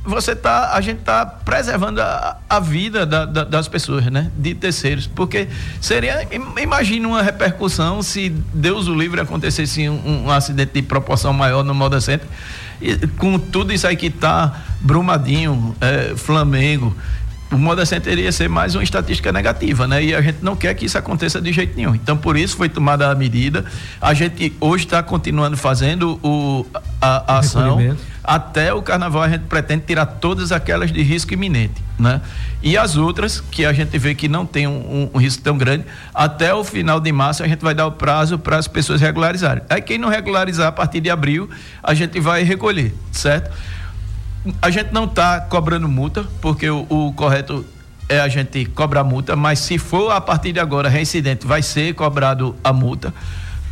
você 0.05 0.35
tá, 0.35 0.73
a 0.73 0.81
gente 0.81 0.99
está 0.99 1.25
preservando 1.25 2.01
a, 2.01 2.37
a 2.47 2.59
vida 2.59 3.05
da, 3.05 3.25
da, 3.25 3.43
das 3.43 3.67
pessoas, 3.67 4.05
né? 4.05 4.31
De 4.37 4.53
terceiros, 4.53 5.07
porque 5.07 5.47
seria, 5.81 6.27
imagine 6.61 7.05
uma 7.05 7.21
repercussão 7.21 8.01
se 8.03 8.29
Deus 8.53 8.87
o 8.87 8.93
livre 8.93 9.19
acontecesse 9.19 9.89
um, 9.89 10.25
um 10.25 10.31
acidente 10.31 10.73
de 10.73 10.81
proporção 10.81 11.33
maior 11.33 11.63
no 11.63 11.73
Moda 11.73 11.99
Center, 11.99 12.27
e, 12.81 12.95
com 13.17 13.39
tudo 13.39 13.73
isso 13.73 13.87
aí 13.87 13.95
que 13.95 14.07
está 14.07 14.63
Brumadinho, 14.79 15.75
é, 15.81 16.13
Flamengo, 16.15 16.95
o 17.51 17.57
Moda 17.57 17.85
Center 17.85 18.13
iria 18.13 18.31
ser 18.31 18.49
mais 18.49 18.75
uma 18.75 18.83
estatística 18.83 19.31
negativa, 19.31 19.87
né? 19.87 20.03
E 20.03 20.15
a 20.15 20.21
gente 20.21 20.39
não 20.41 20.55
quer 20.55 20.73
que 20.73 20.85
isso 20.85 20.97
aconteça 20.97 21.39
de 21.41 21.53
jeito 21.53 21.75
nenhum. 21.75 21.95
Então, 21.95 22.17
por 22.17 22.35
isso 22.35 22.57
foi 22.57 22.67
tomada 22.67 23.09
a 23.09 23.15
medida. 23.15 23.63
A 24.01 24.13
gente 24.13 24.53
hoje 24.59 24.85
está 24.85 25.01
continuando 25.01 25.55
fazendo 25.55 26.19
o, 26.23 26.65
a, 26.99 27.35
a 27.35 27.39
ação. 27.39 27.95
Até 28.27 28.73
o 28.73 28.81
carnaval 28.81 29.23
a 29.23 29.29
gente 29.29 29.43
pretende 29.43 29.83
tirar 29.85 30.05
todas 30.05 30.51
aquelas 30.51 30.91
de 30.91 31.01
risco 31.01 31.33
iminente, 31.33 31.81
né? 31.99 32.21
E 32.63 32.75
as 32.77 32.97
outras, 32.97 33.39
que 33.39 33.65
a 33.65 33.71
gente 33.71 33.97
vê 33.97 34.15
que 34.15 34.27
não 34.27 34.45
tem 34.45 34.67
um, 34.67 35.09
um 35.13 35.17
risco 35.17 35.43
tão 35.43 35.57
grande, 35.57 35.85
até 36.13 36.53
o 36.53 36.63
final 36.63 36.99
de 36.99 37.11
março 37.11 37.43
a 37.43 37.47
gente 37.47 37.61
vai 37.61 37.75
dar 37.75 37.85
o 37.85 37.91
prazo 37.91 38.39
para 38.39 38.57
as 38.57 38.67
pessoas 38.67 38.99
regularizarem. 38.99 39.63
Aí 39.69 39.81
quem 39.81 39.97
não 39.97 40.09
regularizar 40.09 40.67
a 40.67 40.71
partir 40.71 41.01
de 41.01 41.09
abril, 41.09 41.49
a 41.83 41.93
gente 41.93 42.19
vai 42.19 42.43
recolher, 42.43 42.93
certo? 43.11 43.51
a 44.61 44.69
gente 44.69 44.93
não 44.93 45.05
está 45.05 45.41
cobrando 45.41 45.88
multa, 45.88 46.25
porque 46.41 46.69
o, 46.69 46.85
o, 46.89 47.13
correto 47.13 47.65
é 48.07 48.19
a 48.19 48.27
gente 48.27 48.65
cobrar 48.65 49.03
multa, 49.03 49.35
mas 49.35 49.59
se 49.59 49.77
for 49.77 50.11
a 50.11 50.21
partir 50.21 50.51
de 50.51 50.59
agora 50.59 50.89
reincidente, 50.89 51.45
vai 51.47 51.61
ser 51.61 51.93
cobrado 51.95 52.55
a 52.63 52.71
multa. 52.71 53.13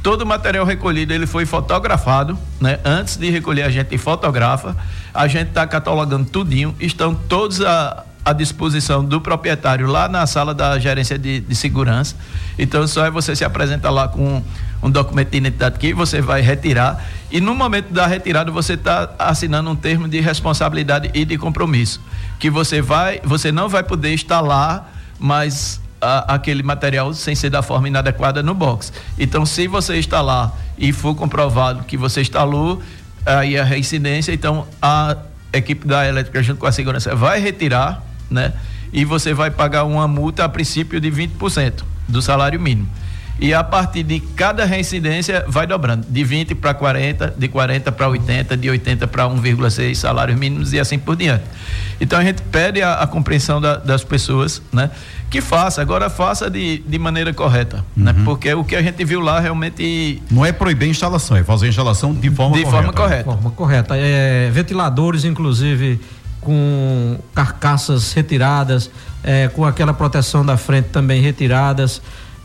Todo 0.03 0.23
o 0.23 0.25
material 0.25 0.65
recolhido 0.65 1.13
ele 1.13 1.25
foi 1.25 1.45
fotografado, 1.45 2.37
né? 2.59 2.77
Antes 2.83 3.15
de 3.15 3.29
recolher 3.29 3.63
a 3.63 3.69
gente 3.69 3.97
fotografa, 3.97 4.75
a 5.13 5.27
gente 5.29 5.47
está 5.47 5.65
catalogando 5.65 6.29
tudinho, 6.29 6.75
estão 6.77 7.15
todos 7.15 7.61
a, 7.61 8.03
à 8.25 8.33
disposição 8.33 9.03
do 9.03 9.21
proprietário 9.21 9.87
lá 9.87 10.09
na 10.09 10.27
sala 10.27 10.53
da 10.53 10.77
gerência 10.77 11.17
de, 11.17 11.39
de 11.39 11.55
segurança. 11.55 12.17
Então 12.59 12.85
só 12.85 13.05
é 13.05 13.09
você 13.09 13.33
se 13.33 13.45
apresentar 13.45 13.91
lá 13.91 14.09
com 14.09 14.43
um 14.83 14.91
documento 14.91 15.29
de 15.29 15.37
identidade 15.37 15.79
que 15.79 15.93
você 15.93 16.21
vai 16.21 16.41
retirar 16.41 17.01
e 17.31 17.39
no 17.39 17.55
momento 17.55 17.93
da 17.93 18.05
retirada 18.05 18.51
você 18.51 18.73
está 18.73 19.09
assinando 19.17 19.69
um 19.69 19.75
termo 19.75 20.09
de 20.09 20.19
responsabilidade 20.19 21.11
e 21.13 21.23
de 21.23 21.37
compromisso 21.37 22.01
que 22.39 22.49
você 22.49 22.81
vai, 22.81 23.21
você 23.23 23.53
não 23.53 23.69
vai 23.69 23.83
poder 23.83 24.13
instalar 24.13 24.91
mais 25.17 25.79
a, 26.03 26.35
aquele 26.35 26.61
material 26.61 27.13
sem 27.13 27.33
ser 27.33 27.49
da 27.49 27.61
forma 27.61 27.87
inadequada 27.87 28.43
no 28.43 28.53
box. 28.53 28.91
Então, 29.17 29.45
se 29.45 29.67
você 29.67 29.97
instalar 29.97 30.53
e 30.77 30.91
for 30.91 31.15
comprovado 31.15 31.83
que 31.83 31.95
você 31.95 32.21
instalou 32.21 32.81
aí 33.25 33.57
a 33.57 33.63
reincidência, 33.63 34.33
então 34.33 34.67
a 34.81 35.15
equipe 35.53 35.87
da 35.87 36.07
elétrica 36.07 36.43
junto 36.43 36.59
com 36.59 36.67
a 36.67 36.71
segurança 36.71 37.15
vai 37.15 37.39
retirar, 37.39 38.03
né? 38.29 38.53
E 38.91 39.05
você 39.05 39.33
vai 39.33 39.49
pagar 39.49 39.85
uma 39.85 40.07
multa 40.07 40.43
a 40.43 40.49
princípio 40.49 40.99
de 40.99 41.09
20% 41.09 41.83
do 42.07 42.21
salário 42.21 42.59
mínimo 42.59 42.89
e 43.39 43.53
a 43.53 43.63
partir 43.63 44.03
de 44.03 44.19
cada 44.19 44.63
reincidência 44.63 45.43
vai 45.47 45.65
dobrando, 45.65 46.05
de 46.07 46.23
20 46.23 46.55
para 46.55 46.73
40, 46.73 47.33
de 47.37 47.47
40 47.47 47.91
para 47.91 48.07
80, 48.07 48.55
de 48.55 48.69
80 48.69 49.07
para 49.07 49.25
1,6 49.25 49.95
salários 49.95 50.37
mínimos 50.37 50.71
e 50.71 50.79
assim 50.79 50.99
por 50.99 51.15
diante. 51.15 51.43
Então 51.99 52.19
a 52.19 52.23
gente 52.23 52.41
pede 52.43 52.81
a, 52.81 52.95
a 52.95 53.07
compreensão 53.07 53.59
da, 53.59 53.77
das 53.77 54.03
pessoas, 54.03 54.61
né? 54.71 54.91
Que 55.29 55.41
faça, 55.41 55.81
agora 55.81 56.11
faça 56.11 56.47
de, 56.47 56.77
de 56.79 56.99
maneira 56.99 57.33
correta, 57.33 57.77
né? 57.97 58.11
uhum. 58.11 58.17
né? 58.19 58.23
Porque 58.23 58.53
o 58.53 58.63
que 58.63 58.75
a 58.75 58.81
gente 58.81 59.03
viu 59.03 59.19
lá 59.19 59.39
realmente. 59.39 60.21
Não 60.29 60.45
é 60.45 60.51
proibir 60.51 60.85
a 60.85 60.91
instalação, 60.91 61.35
é 61.35 61.43
fazer 61.43 61.65
a 61.65 61.69
instalação 61.69 62.13
de 62.13 62.29
forma 62.29 62.55
de 62.55 62.63
correta. 62.63 62.83
Forma 62.83 62.93
correta. 62.93 63.17
De 63.17 63.23
forma 63.23 63.51
correta. 63.51 63.95
É, 63.97 64.51
ventiladores, 64.51 65.25
inclusive, 65.25 65.99
com 66.39 67.17
carcaças 67.33 68.13
retiradas, 68.13 68.91
é, 69.23 69.47
com 69.47 69.65
aquela 69.65 69.93
proteção 69.93 70.45
da 70.45 70.55
frente 70.55 70.89
também 70.89 71.19
retiradas 71.21 71.99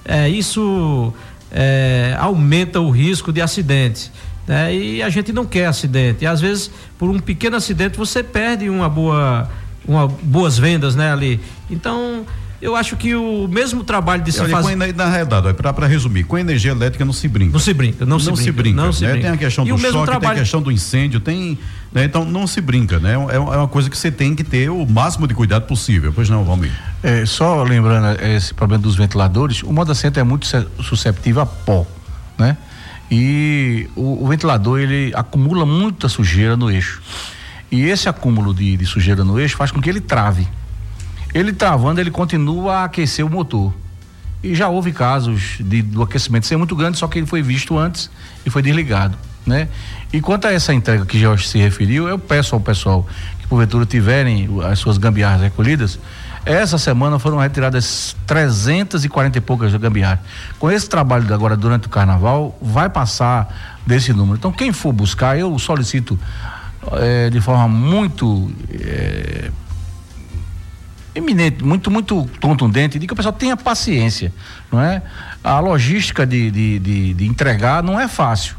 é, 0.08 0.28
isso 0.28 1.12
é, 1.52 2.16
aumenta 2.18 2.80
o 2.80 2.90
risco 2.90 3.32
de 3.32 3.40
acidentes. 3.42 4.10
Né? 4.46 4.74
E 4.74 5.02
a 5.02 5.10
gente 5.10 5.32
não 5.32 5.44
quer 5.44 5.66
acidente. 5.66 6.24
E 6.24 6.26
às 6.26 6.40
vezes, 6.40 6.70
por 6.98 7.10
um 7.10 7.18
pequeno 7.18 7.56
acidente, 7.56 7.98
você 7.98 8.22
perde 8.22 8.70
uma 8.70 8.88
boa, 8.88 9.48
uma, 9.86 10.08
boas 10.08 10.58
vendas 10.58 10.96
né, 10.96 11.12
ali. 11.12 11.38
Então, 11.70 12.24
eu 12.60 12.74
acho 12.74 12.96
que 12.96 13.14
o 13.14 13.46
mesmo 13.46 13.84
trabalho 13.84 14.22
de 14.22 14.32
se 14.32 14.44
fazer. 14.48 14.74
Na 14.94 15.08
realidade, 15.08 15.54
para 15.54 15.86
resumir, 15.86 16.24
com 16.24 16.36
energia 16.36 16.72
elétrica 16.72 17.04
não 17.04 17.12
se 17.12 17.28
brinca. 17.28 17.52
Não 17.52 17.60
se 17.60 17.72
brinca, 17.72 18.04
não, 18.04 18.18
não 18.18 18.18
se, 18.18 18.26
brinca, 18.26 18.42
se 18.42 18.52
brinca. 18.52 18.82
Não 18.82 18.92
se 18.92 19.02
né? 19.04 19.12
brinca. 19.12 19.26
Tem 19.26 19.34
a 19.34 19.38
questão 19.38 19.64
e 19.64 19.70
do 19.70 19.78
choque, 19.78 19.92
trabalho... 19.92 20.20
tem 20.20 20.30
a 20.30 20.34
questão 20.34 20.60
do 20.60 20.72
incêndio, 20.72 21.20
tem. 21.20 21.56
Né? 21.92 22.04
Então 22.04 22.24
não 22.24 22.46
se 22.46 22.60
brinca, 22.60 22.98
né? 22.98 23.12
É, 23.30 23.36
é 23.36 23.38
uma 23.38 23.68
coisa 23.68 23.88
que 23.88 23.96
você 23.96 24.10
tem 24.10 24.34
que 24.34 24.42
ter 24.42 24.70
o 24.70 24.84
máximo 24.84 25.28
de 25.28 25.34
cuidado 25.34 25.66
possível. 25.66 26.12
Pois 26.12 26.28
não, 26.28 26.44
Valmir? 26.44 26.72
É, 27.02 27.24
só 27.24 27.62
lembrando 27.62 28.20
esse 28.22 28.52
problema 28.52 28.82
dos 28.82 28.96
ventiladores, 28.96 29.62
o 29.62 29.72
moda 29.72 29.94
center 29.94 30.20
é 30.20 30.24
muito 30.24 30.46
susceptível 30.82 31.42
a 31.42 31.46
pó, 31.46 31.86
né? 32.36 32.56
E 33.08 33.88
o, 33.94 34.24
o 34.24 34.28
ventilador 34.28 34.80
ele 34.80 35.12
acumula 35.14 35.64
muita 35.64 36.08
sujeira 36.08 36.56
no 36.56 36.70
eixo. 36.70 37.00
E 37.70 37.82
esse 37.82 38.08
acúmulo 38.08 38.52
de, 38.52 38.76
de 38.76 38.84
sujeira 38.84 39.22
no 39.22 39.38
eixo 39.38 39.56
faz 39.56 39.70
com 39.70 39.80
que 39.80 39.88
ele 39.88 40.00
trave. 40.00 40.46
Ele 41.34 41.52
travando, 41.52 42.00
ele 42.00 42.10
continua 42.10 42.76
a 42.76 42.84
aquecer 42.84 43.24
o 43.24 43.30
motor. 43.30 43.72
E 44.42 44.54
já 44.54 44.68
houve 44.68 44.92
casos 44.92 45.56
de, 45.60 45.82
do 45.82 46.02
aquecimento 46.02 46.46
ser 46.46 46.56
muito 46.56 46.76
grande, 46.76 46.96
só 46.96 47.08
que 47.08 47.18
ele 47.18 47.26
foi 47.26 47.42
visto 47.42 47.76
antes 47.76 48.08
e 48.46 48.50
foi 48.50 48.62
desligado, 48.62 49.16
né? 49.44 49.68
E 50.12 50.20
quanto 50.20 50.46
a 50.46 50.52
essa 50.52 50.72
entrega 50.72 51.04
que 51.04 51.18
Jorge 51.18 51.46
se 51.46 51.58
referiu, 51.58 52.08
eu 52.08 52.18
peço 52.18 52.54
ao 52.54 52.60
pessoal 52.60 53.06
que 53.40 53.46
porventura 53.48 53.84
tiverem 53.84 54.48
as 54.70 54.78
suas 54.78 54.96
gambiarras 54.96 55.42
recolhidas, 55.42 55.98
essa 56.46 56.78
semana 56.78 57.18
foram 57.18 57.36
retiradas 57.38 58.16
340 58.26 59.36
e 59.36 59.40
poucas 59.40 59.74
gambiarras. 59.74 60.20
Com 60.58 60.70
esse 60.70 60.88
trabalho 60.88 61.32
agora 61.34 61.56
durante 61.56 61.88
o 61.88 61.90
carnaval, 61.90 62.56
vai 62.62 62.88
passar 62.88 63.80
desse 63.84 64.12
número. 64.12 64.38
Então, 64.38 64.52
quem 64.52 64.72
for 64.72 64.92
buscar, 64.92 65.38
eu 65.38 65.58
solicito 65.58 66.18
é, 66.92 67.28
de 67.28 67.40
forma 67.40 67.68
muito 67.68 68.50
é, 68.70 69.50
eminente, 71.18 71.62
muito, 71.64 71.90
muito 71.90 72.28
contundente, 72.40 72.98
de 72.98 73.06
que 73.06 73.12
o 73.12 73.16
pessoal 73.16 73.32
tenha 73.32 73.56
paciência, 73.56 74.32
não 74.70 74.80
é? 74.80 75.02
A 75.42 75.60
logística 75.60 76.26
de, 76.26 76.50
de, 76.50 76.78
de, 76.78 77.14
de 77.14 77.26
entregar 77.26 77.82
não 77.82 77.98
é 77.98 78.08
fácil, 78.08 78.56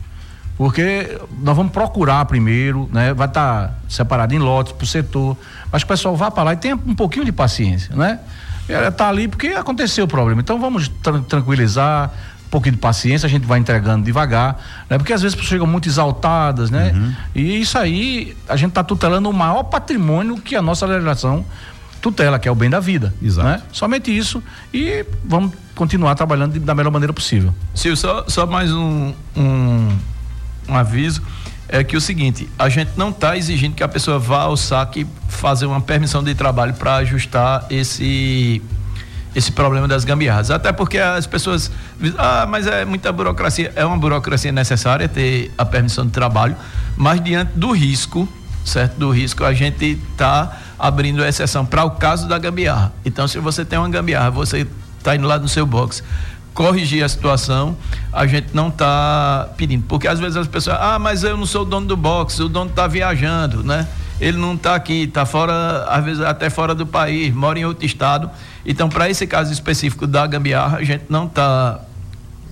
porque 0.57 1.17
nós 1.41 1.55
vamos 1.55 1.71
procurar 1.71 2.23
primeiro, 2.25 2.89
né? 2.91 3.13
Vai 3.13 3.27
estar 3.27 3.67
tá 3.67 3.73
separado 3.87 4.33
em 4.33 4.39
lotes 4.39 4.73
por 4.73 4.85
setor, 4.85 5.37
mas 5.71 5.83
o 5.83 5.87
pessoal 5.87 6.15
vá 6.15 6.29
para 6.29 6.43
lá 6.43 6.53
e 6.53 6.57
tenha 6.57 6.75
um 6.75 6.95
pouquinho 6.95 7.25
de 7.25 7.31
paciência, 7.31 7.95
né? 7.95 8.19
Está 8.67 9.09
ali 9.09 9.27
porque 9.27 9.47
aconteceu 9.47 10.05
o 10.05 10.07
problema. 10.07 10.41
Então 10.41 10.59
vamos 10.59 10.91
tranquilizar, 11.27 12.11
um 12.45 12.49
pouquinho 12.49 12.75
de 12.75 12.81
paciência, 12.81 13.25
a 13.25 13.29
gente 13.29 13.45
vai 13.45 13.59
entregando 13.59 14.03
devagar, 14.03 14.59
né? 14.89 14.97
Porque 14.97 15.13
às 15.13 15.21
vezes 15.21 15.33
as 15.33 15.39
pessoas 15.39 15.49
chegam 15.49 15.67
muito 15.67 15.87
exaltadas, 15.87 16.69
né? 16.71 16.91
Uhum. 16.95 17.13
E 17.35 17.61
isso 17.61 17.77
aí, 17.77 18.35
a 18.47 18.55
gente 18.55 18.69
está 18.69 18.83
tutelando 18.83 19.29
o 19.29 19.33
maior 19.33 19.63
patrimônio 19.63 20.35
que 20.37 20.55
a 20.55 20.61
nossa 20.61 20.85
legislação 20.85 21.45
tutela, 22.01 22.39
que 22.39 22.47
é 22.47 22.51
o 22.51 22.55
bem 22.55 22.69
da 22.69 22.79
vida. 22.79 23.13
Exato. 23.21 23.47
Né? 23.47 23.61
Somente 23.71 24.15
isso 24.15 24.43
e 24.73 25.05
vamos 25.23 25.53
continuar 25.75 26.15
trabalhando 26.15 26.59
da 26.59 26.75
melhor 26.75 26.91
maneira 26.91 27.13
possível. 27.13 27.53
Silvio, 27.73 27.97
só, 27.97 28.25
só 28.27 28.45
mais 28.45 28.71
um, 28.71 29.13
um, 29.35 29.97
um 30.67 30.75
aviso. 30.75 31.21
é 31.67 31.83
que 31.83 31.95
o 31.95 32.01
seguinte, 32.01 32.49
a 32.57 32.67
gente 32.69 32.91
não 32.97 33.09
está 33.09 33.37
exigindo 33.37 33.75
que 33.75 33.83
a 33.83 33.87
pessoa 33.87 34.19
vá 34.19 34.41
ao 34.41 34.57
saque 34.57 35.05
fazer 35.27 35.65
uma 35.65 35.79
permissão 35.79 36.23
de 36.23 36.33
trabalho 36.35 36.73
para 36.73 36.95
ajustar 36.97 37.65
esse 37.69 38.61
esse 39.35 39.51
problema 39.51 39.87
das 39.87 40.03
gambiarras. 40.03 40.49
Até 40.49 40.71
porque 40.71 40.97
as 40.97 41.27
pessoas 41.27 41.71
ah, 42.17 42.47
mas 42.49 42.65
é 42.65 42.83
muita 42.83 43.11
burocracia. 43.11 43.71
É 43.75 43.85
uma 43.85 43.97
burocracia 43.97 44.51
necessária 44.51 45.07
ter 45.07 45.51
a 45.57 45.65
permissão 45.65 46.05
de 46.05 46.11
trabalho, 46.11 46.55
mas 46.97 47.23
diante 47.23 47.51
do 47.55 47.71
risco, 47.71 48.27
certo? 48.65 48.97
Do 48.97 49.11
risco, 49.11 49.43
a 49.43 49.53
gente 49.53 49.99
está 50.11 50.57
abrindo 50.79 51.23
exceção 51.23 51.65
para 51.65 51.83
o 51.83 51.91
caso 51.91 52.27
da 52.27 52.39
gambiarra. 52.39 52.93
Então, 53.03 53.27
se 53.27 53.37
você 53.39 53.65
tem 53.65 53.77
uma 53.77 53.89
gambiarra, 53.89 54.31
você 54.31 54.65
está 54.97 55.15
indo 55.15 55.27
lá 55.27 55.37
no 55.37 55.47
seu 55.47 55.65
box 55.65 56.01
corrigir 56.53 57.03
a 57.03 57.07
situação, 57.07 57.77
a 58.11 58.27
gente 58.27 58.49
não 58.53 58.67
está 58.67 59.47
pedindo. 59.55 59.85
Porque 59.87 60.07
às 60.07 60.19
vezes 60.19 60.35
as 60.35 60.47
pessoas, 60.47 60.77
ah, 60.79 60.99
mas 60.99 61.23
eu 61.23 61.37
não 61.37 61.45
sou 61.45 61.61
o 61.61 61.65
dono 61.65 61.87
do 61.87 61.95
box, 61.95 62.39
o 62.41 62.49
dono 62.49 62.69
está 62.69 62.85
viajando, 62.85 63.63
né? 63.63 63.87
Ele 64.19 64.37
não 64.37 64.55
está 64.55 64.75
aqui, 64.75 65.03
está 65.03 65.25
fora, 65.25 65.85
às 65.87 66.03
vezes 66.03 66.21
até 66.21 66.49
fora 66.49 66.75
do 66.75 66.85
país, 66.85 67.33
mora 67.33 67.57
em 67.57 67.63
outro 67.63 67.85
estado. 67.85 68.29
Então, 68.65 68.89
para 68.89 69.09
esse 69.09 69.25
caso 69.25 69.53
específico 69.53 70.05
da 70.05 70.27
gambiarra, 70.27 70.79
a 70.79 70.83
gente 70.83 71.05
não 71.07 71.27
está 71.27 71.79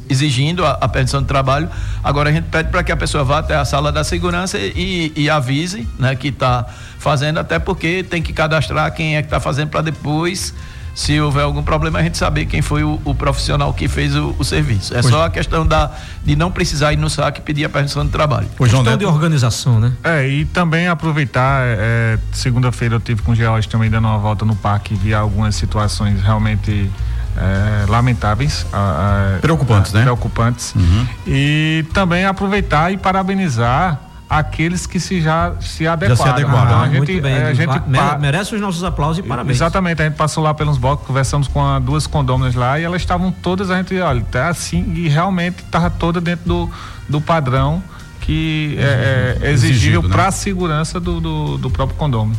exigindo 0.09 0.65
a, 0.65 0.71
a 0.71 0.87
permissão 0.87 1.21
de 1.21 1.27
trabalho. 1.27 1.69
Agora 2.03 2.29
a 2.29 2.33
gente 2.33 2.45
pede 2.45 2.69
para 2.69 2.83
que 2.83 2.91
a 2.91 2.97
pessoa 2.97 3.23
vá 3.23 3.39
até 3.39 3.55
a 3.55 3.65
sala 3.65 3.91
da 3.91 4.03
segurança 4.03 4.57
e, 4.57 5.11
e 5.15 5.29
avise, 5.29 5.87
né, 5.97 6.15
que 6.15 6.29
está 6.29 6.65
fazendo, 6.97 7.39
até 7.39 7.59
porque 7.59 8.03
tem 8.03 8.21
que 8.21 8.33
cadastrar 8.33 8.91
quem 8.93 9.15
é 9.15 9.21
que 9.21 9.27
está 9.27 9.39
fazendo 9.39 9.69
para 9.69 9.81
depois 9.81 10.53
se 10.97 11.21
houver 11.21 11.43
algum 11.43 11.61
problema, 11.61 11.99
a 11.99 12.03
gente 12.03 12.17
saber 12.17 12.47
quem 12.47 12.59
foi 12.59 12.83
o, 12.83 12.99
o 13.05 13.13
profissional 13.13 13.71
que 13.71 13.87
fez 13.87 14.15
o, 14.15 14.35
o 14.39 14.43
serviço. 14.43 14.95
É 14.97 15.01
pois 15.01 15.13
só 15.13 15.25
a 15.25 15.29
questão 15.29 15.63
da, 15.63 15.91
de 16.25 16.35
não 16.35 16.51
precisar 16.51 16.91
ir 16.91 16.97
no 16.97 17.07
saque 17.07 17.39
e 17.39 17.43
pedir 17.43 17.65
a 17.65 17.69
permissão 17.69 18.03
de 18.03 18.11
trabalho. 18.11 18.47
Pois 18.57 18.71
questão 18.71 18.83
Neto. 18.83 19.01
de 19.01 19.05
organização, 19.05 19.79
né? 19.79 19.93
É, 20.03 20.27
e 20.27 20.43
também 20.45 20.87
aproveitar, 20.87 21.61
é, 21.63 22.17
segunda-feira 22.31 22.95
eu 22.95 22.99
tive 22.99 23.21
com 23.21 23.33
o 23.33 23.35
George 23.35 23.69
também 23.69 23.91
dando 23.91 24.07
uma 24.07 24.17
volta 24.17 24.43
no 24.43 24.55
parque 24.55 24.95
e 24.95 24.97
vi 24.97 25.13
algumas 25.13 25.53
situações 25.53 26.19
realmente 26.19 26.89
é, 27.37 27.85
lamentáveis. 27.89 28.65
preocupantes, 29.41 29.93
né? 29.93 30.01
Preocupantes. 30.01 30.73
Uhum. 30.75 31.07
E 31.25 31.85
também 31.93 32.25
aproveitar 32.25 32.91
e 32.91 32.97
parabenizar 32.97 34.01
aqueles 34.29 34.85
que 34.85 34.99
se 34.99 35.21
já 35.21 35.53
se 35.59 35.87
adequaram. 35.87 36.15
Já 36.15 36.23
se 36.23 36.29
adequaram. 36.29 36.65
Então, 36.65 36.81
a 36.81 36.89
gente, 36.89 37.21
bem, 37.21 37.33
é, 37.33 37.47
a 37.47 37.53
gente 37.53 37.79
pa... 37.79 38.17
merece 38.17 38.55
os 38.55 38.61
nossos 38.61 38.83
aplausos 38.83 39.23
e 39.23 39.27
parabéns. 39.27 39.57
Exatamente, 39.57 40.01
a 40.01 40.05
gente 40.05 40.15
passou 40.15 40.43
lá 40.43 40.53
pelos 40.53 40.77
blocos, 40.77 41.05
conversamos 41.05 41.47
com 41.47 41.65
a, 41.65 41.79
duas 41.79 42.05
condôminas 42.07 42.55
lá 42.55 42.79
e 42.79 42.83
elas 42.83 43.01
estavam 43.01 43.31
todas, 43.31 43.71
a 43.71 43.77
gente, 43.77 43.97
olha, 43.99 44.21
tá 44.29 44.49
assim, 44.49 44.93
e 44.95 45.07
realmente 45.07 45.59
estava 45.59 45.89
toda 45.89 46.19
dentro 46.19 46.45
do, 46.45 46.69
do 47.07 47.21
padrão 47.21 47.81
que 48.21 48.75
é, 48.77 49.37
é 49.41 49.51
exigível 49.51 50.03
né? 50.03 50.09
para 50.09 50.27
a 50.27 50.31
segurança 50.31 50.99
do, 50.99 51.21
do, 51.21 51.57
do 51.57 51.69
próprio 51.69 51.97
condomínio. 51.97 52.37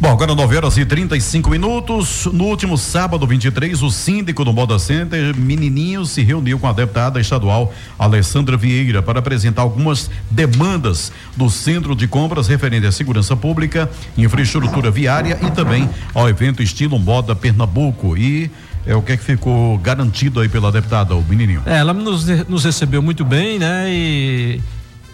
Bom, 0.00 0.10
agora 0.12 0.32
9 0.32 0.56
horas 0.56 0.78
e 0.78 0.84
35 0.84 1.50
minutos. 1.50 2.26
No 2.26 2.44
último 2.44 2.78
sábado, 2.78 3.26
23, 3.26 3.82
o 3.82 3.90
síndico 3.90 4.44
do 4.44 4.52
Moda 4.52 4.78
Center, 4.78 5.36
Menininho, 5.36 6.06
se 6.06 6.22
reuniu 6.22 6.56
com 6.56 6.68
a 6.68 6.72
deputada 6.72 7.20
estadual 7.20 7.74
Alessandra 7.98 8.56
Vieira 8.56 9.02
para 9.02 9.18
apresentar 9.18 9.62
algumas 9.62 10.08
demandas 10.30 11.10
do 11.36 11.50
Centro 11.50 11.96
de 11.96 12.06
Compras 12.06 12.46
referente 12.46 12.86
à 12.86 12.92
segurança 12.92 13.34
pública, 13.34 13.90
infraestrutura 14.16 14.88
viária 14.88 15.36
e 15.42 15.50
também 15.50 15.90
ao 16.14 16.28
evento 16.28 16.62
estilo 16.62 16.96
Moda 16.96 17.34
Pernambuco. 17.34 18.16
E 18.16 18.52
é 18.86 18.94
o 18.94 19.02
que 19.02 19.10
é 19.10 19.16
que 19.16 19.24
ficou 19.24 19.78
garantido 19.78 20.38
aí 20.38 20.48
pela 20.48 20.70
deputada, 20.70 21.16
o 21.16 21.24
Menininho? 21.24 21.64
É, 21.66 21.78
ela 21.78 21.92
nos, 21.92 22.24
nos 22.48 22.64
recebeu 22.64 23.02
muito 23.02 23.24
bem, 23.24 23.58
né? 23.58 23.86
E 23.90 24.60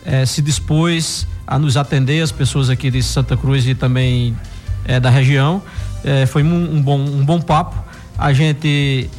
é, 0.05 0.27
se 0.27 0.42
dispôs 0.42 1.27
a 1.47 1.59
nos 1.59 1.79
atender, 1.79 2.20
as 2.20 2.31
pessoas 2.31 2.68
aqui 2.68 2.90
de 2.90 3.03
Santa 3.03 3.35
Cruz 3.35 3.66
e 3.66 3.75
também 3.75 4.37
é, 4.85 5.01
da 5.01 5.11
região. 5.11 5.62
É, 6.05 6.27
foi 6.27 6.42
um, 6.42 6.77
um, 6.77 6.83
bom, 6.83 6.99
um 6.99 7.25
bom 7.25 7.40
papo. 7.40 7.77
A 8.18 8.33
gente 8.33 9.11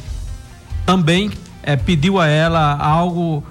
também 0.84 1.30
é, 1.62 1.76
pediu 1.76 2.20
a 2.20 2.26
ela 2.26 2.76
algo 2.76 3.44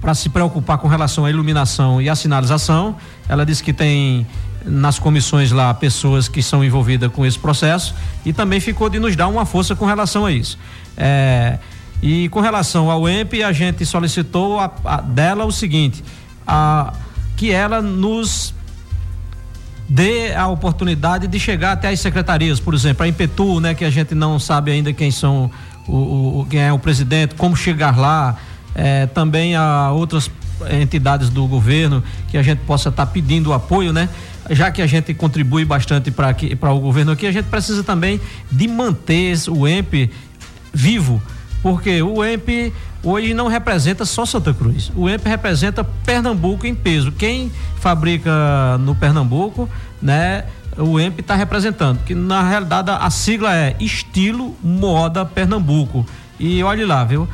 para 0.00 0.14
se 0.14 0.28
preocupar 0.28 0.76
com 0.76 0.86
relação 0.86 1.24
à 1.24 1.30
iluminação 1.30 2.00
e 2.00 2.08
à 2.08 2.14
sinalização. 2.14 2.96
Ela 3.28 3.46
disse 3.46 3.62
que 3.62 3.72
tem 3.72 4.26
nas 4.64 4.98
comissões 4.98 5.50
lá 5.50 5.72
pessoas 5.74 6.28
que 6.28 6.42
são 6.42 6.64
envolvidas 6.64 7.10
com 7.12 7.24
esse 7.24 7.38
processo 7.38 7.94
e 8.24 8.32
também 8.32 8.60
ficou 8.60 8.88
de 8.88 8.98
nos 8.98 9.14
dar 9.14 9.28
uma 9.28 9.44
força 9.44 9.74
com 9.74 9.86
relação 9.86 10.26
a 10.26 10.32
isso. 10.32 10.58
É, 10.96 11.58
e 12.02 12.28
com 12.28 12.40
relação 12.40 12.90
ao 12.90 13.08
EMP, 13.08 13.42
a 13.42 13.52
gente 13.52 13.84
solicitou 13.86 14.60
a, 14.60 14.70
a, 14.84 15.00
dela 15.00 15.46
o 15.46 15.52
seguinte: 15.52 16.04
a, 16.46 16.92
que 17.36 17.50
ela 17.50 17.80
nos 17.80 18.54
dê 19.94 20.34
a 20.34 20.48
oportunidade 20.48 21.28
de 21.28 21.38
chegar 21.38 21.70
até 21.70 21.88
as 21.88 22.00
secretarias, 22.00 22.58
por 22.58 22.74
exemplo, 22.74 23.04
a 23.04 23.08
Impetu, 23.08 23.60
né, 23.60 23.74
que 23.74 23.84
a 23.84 23.90
gente 23.90 24.12
não 24.12 24.40
sabe 24.40 24.72
ainda 24.72 24.92
quem 24.92 25.12
são 25.12 25.48
o, 25.86 26.40
o 26.40 26.46
quem 26.50 26.60
é 26.60 26.72
o 26.72 26.78
presidente, 26.80 27.36
como 27.36 27.54
chegar 27.54 27.96
lá, 27.96 28.36
é, 28.74 29.06
também 29.06 29.54
a 29.54 29.92
outras 29.92 30.28
entidades 30.82 31.28
do 31.30 31.46
governo 31.46 32.02
que 32.28 32.36
a 32.36 32.42
gente 32.42 32.58
possa 32.66 32.88
estar 32.88 33.06
tá 33.06 33.12
pedindo 33.12 33.52
apoio, 33.52 33.92
né? 33.92 34.08
Já 34.50 34.68
que 34.72 34.82
a 34.82 34.86
gente 34.86 35.14
contribui 35.14 35.64
bastante 35.64 36.10
para 36.10 36.72
o 36.72 36.80
governo 36.80 37.12
aqui, 37.12 37.24
a 37.24 37.32
gente 37.32 37.46
precisa 37.46 37.84
também 37.84 38.20
de 38.50 38.66
manter 38.66 39.36
o 39.48 39.66
EMP 39.66 40.10
vivo, 40.72 41.22
porque 41.62 42.02
o 42.02 42.24
EMP 42.24 42.72
hoje 43.04 43.34
não 43.34 43.46
representa 43.46 44.04
só 44.04 44.24
Santa 44.24 44.52
Cruz. 44.52 44.90
O 44.96 45.08
EMP 45.08 45.26
representa 45.26 45.84
Pernambuco 45.84 46.66
em 46.66 46.74
peso. 46.74 47.12
Quem 47.12 47.52
fabrica 47.78 48.78
no 48.78 48.94
Pernambuco, 48.94 49.68
né? 50.00 50.44
O 50.76 50.98
EMP 50.98 51.20
está 51.20 51.36
representando, 51.36 52.00
que 52.04 52.14
na 52.14 52.42
realidade 52.42 52.90
a 52.90 53.08
sigla 53.10 53.54
é 53.54 53.76
Estilo 53.78 54.56
Moda 54.62 55.24
Pernambuco. 55.24 56.04
E 56.38 56.62
olhe 56.64 56.84
lá, 56.84 57.04
viu? 57.04 57.28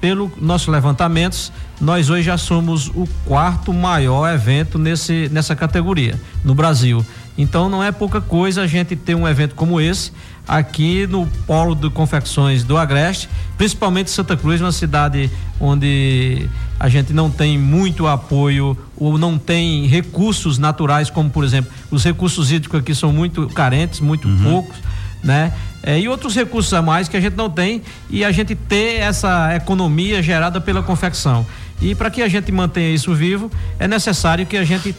Pelo 0.00 0.32
nossos 0.40 0.68
levantamentos, 0.68 1.52
nós 1.80 2.08
hoje 2.08 2.22
já 2.22 2.38
somos 2.38 2.88
o 2.88 3.06
quarto 3.26 3.72
maior 3.72 4.32
evento 4.32 4.78
nesse, 4.78 5.28
nessa 5.30 5.54
categoria 5.54 6.18
no 6.42 6.54
Brasil. 6.54 7.04
Então 7.36 7.68
não 7.68 7.82
é 7.82 7.92
pouca 7.92 8.20
coisa 8.20 8.62
a 8.62 8.66
gente 8.66 8.96
ter 8.96 9.14
um 9.14 9.28
evento 9.28 9.54
como 9.54 9.80
esse 9.80 10.10
aqui 10.46 11.06
no 11.06 11.26
polo 11.46 11.74
de 11.74 11.90
confecções 11.90 12.62
do 12.62 12.76
Agreste, 12.76 13.28
principalmente 13.58 14.10
Santa 14.10 14.36
Cruz, 14.36 14.60
uma 14.60 14.72
cidade 14.72 15.30
onde 15.58 16.48
a 16.78 16.88
gente 16.88 17.12
não 17.12 17.30
tem 17.30 17.58
muito 17.58 18.06
apoio 18.06 18.76
ou 18.96 19.18
não 19.18 19.38
tem 19.38 19.86
recursos 19.86 20.58
naturais, 20.58 21.10
como 21.10 21.30
por 21.30 21.44
exemplo, 21.44 21.70
os 21.90 22.04
recursos 22.04 22.52
hídricos 22.52 22.80
aqui 22.80 22.94
são 22.94 23.12
muito 23.12 23.48
carentes, 23.48 24.00
muito 24.00 24.28
uhum. 24.28 24.42
poucos, 24.42 24.76
né? 25.22 25.52
É, 25.82 25.98
e 25.98 26.08
outros 26.08 26.34
recursos 26.34 26.72
a 26.74 26.82
mais 26.82 27.08
que 27.08 27.16
a 27.16 27.20
gente 27.20 27.36
não 27.36 27.48
tem 27.48 27.80
e 28.10 28.24
a 28.24 28.32
gente 28.32 28.54
ter 28.54 29.00
essa 29.00 29.54
economia 29.54 30.22
gerada 30.22 30.60
pela 30.60 30.82
confecção. 30.82 31.46
E 31.80 31.94
para 31.94 32.10
que 32.10 32.22
a 32.22 32.28
gente 32.28 32.50
mantenha 32.50 32.92
isso 32.92 33.14
vivo, 33.14 33.50
é 33.78 33.86
necessário 33.86 34.44
que 34.46 34.56
a 34.56 34.64
gente 34.64 34.94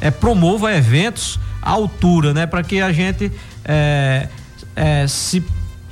é, 0.00 0.10
promova 0.10 0.74
eventos 0.74 1.38
à 1.62 1.70
altura, 1.70 2.34
né? 2.34 2.46
Para 2.46 2.62
que 2.62 2.80
a 2.80 2.92
gente 2.92 3.32
é, 3.64 4.28
é, 4.80 5.06
se 5.06 5.44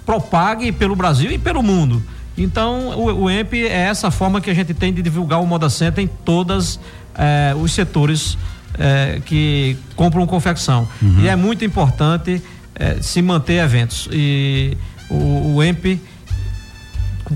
propague 0.06 0.72
pelo 0.72 0.96
Brasil 0.96 1.30
e 1.30 1.38
pelo 1.38 1.62
mundo. 1.62 2.02
Então, 2.38 2.98
o, 2.98 3.24
o 3.24 3.30
EMP 3.30 3.66
é 3.66 3.82
essa 3.82 4.10
forma 4.10 4.40
que 4.40 4.48
a 4.48 4.54
gente 4.54 4.72
tem 4.72 4.94
de 4.94 5.02
divulgar 5.02 5.42
o 5.42 5.46
Moda 5.46 5.68
Center 5.68 6.02
em 6.02 6.06
todos 6.06 6.80
é, 7.14 7.54
os 7.54 7.72
setores 7.72 8.38
é, 8.78 9.20
que 9.26 9.76
compram 9.94 10.26
confecção. 10.26 10.88
Uhum. 11.02 11.20
E 11.20 11.28
é 11.28 11.36
muito 11.36 11.64
importante 11.66 12.42
é, 12.74 12.96
se 13.02 13.20
manter 13.20 13.62
eventos. 13.62 14.08
E 14.10 14.74
o, 15.10 15.56
o 15.56 15.62
EMP, 15.62 16.00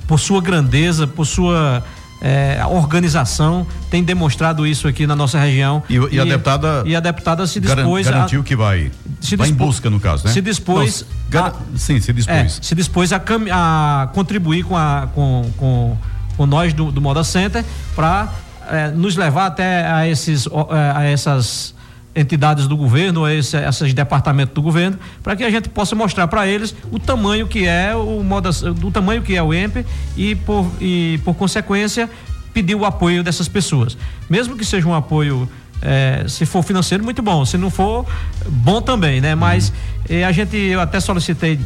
por 0.07 0.19
sua 0.19 0.41
grandeza, 0.41 1.07
por 1.07 1.27
sua 1.27 1.85
é, 2.23 2.57
a 2.61 2.69
organização 2.69 3.67
tem 3.91 4.05
demonstrado 4.05 4.65
isso 4.65 4.87
aqui 4.87 5.09
na 5.09 5.17
nossa 5.17 5.41
região. 5.41 5.83
E, 5.91 5.97
e, 5.97 6.09
e 6.13 6.21
a 6.21 6.25
deputada. 6.25 6.83
E 6.87 6.95
a 6.95 7.01
deputada 7.01 7.45
se 7.49 7.59
dispôs. 7.59 8.07
Garantiu 8.07 8.41
a, 8.41 8.45
que 8.45 8.55
vai. 8.55 8.93
Se 9.21 9.35
vai 9.35 9.49
em 9.49 9.53
busca, 9.53 9.91
no 9.91 9.99
caso, 9.99 10.25
né? 10.27 10.33
Se 10.33 10.41
dispôs. 10.41 11.05
Não, 11.33 11.47
a, 11.47 11.53
sim, 11.75 12.01
se 12.01 12.13
dispôs. 12.13 12.39
É, 12.39 12.49
se 12.49 12.75
dispôs 12.77 13.13
a, 13.13 13.21
a 13.51 14.07
contribuir 14.15 14.63
com, 14.63 14.77
a, 14.77 15.09
com, 15.13 15.51
com, 15.57 15.99
com 16.37 16.47
nós 16.47 16.73
do, 16.73 16.93
do 16.93 17.01
Moda 17.01 17.25
Center 17.25 17.65
para 17.97 18.33
é, 18.71 18.89
nos 18.89 19.17
levar 19.17 19.47
até 19.47 19.85
a, 19.85 20.07
esses, 20.07 20.47
é, 20.47 20.97
a 20.97 21.03
essas 21.03 21.75
entidades 22.15 22.67
do 22.67 22.77
governo, 22.77 23.29
esse, 23.29 23.57
esses 23.57 23.95
departamentos 23.95 24.55
do 24.55 24.63
governo, 24.63 24.99
para 25.23 25.35
que 25.35 25.45
a 25.45 25.51
gente 25.51 25.69
possa 25.69 25.95
mostrar 25.95 26.29
para 26.29 26.47
eles 26.47 26.75
o 26.91 26.99
tamanho 26.99 27.47
que 27.47 27.67
é 27.67 27.95
o 27.97 28.23
moda, 28.23 28.51
do 28.53 28.91
tamanho 28.91 29.23
que 29.23 29.35
é 29.35 29.43
o 29.43 29.53
EMP 29.53 29.85
e 30.17 30.35
por, 30.35 30.71
e 30.81 31.19
por 31.25 31.35
consequência 31.35 32.09
pedir 32.53 32.75
o 32.75 32.85
apoio 32.85 33.23
dessas 33.23 33.49
pessoas. 33.49 33.97
Mesmo 34.29 34.57
que 34.57 34.65
seja 34.65 34.87
um 34.87 34.95
apoio 34.95 35.49
é, 35.81 36.25
se 36.29 36.47
for 36.47 36.63
financeiro, 36.63 37.03
muito 37.03 37.23
bom. 37.23 37.45
Se 37.45 37.59
não 37.59 37.71
for, 37.71 38.07
bom 38.47 38.81
também, 38.81 39.21
né? 39.21 39.35
Mas 39.35 39.69
uhum. 39.69 39.75
eh, 40.09 40.25
a 40.25 40.31
gente, 40.31 40.57
eu 40.57 40.81
até 40.81 41.01
solicitei 41.01 41.59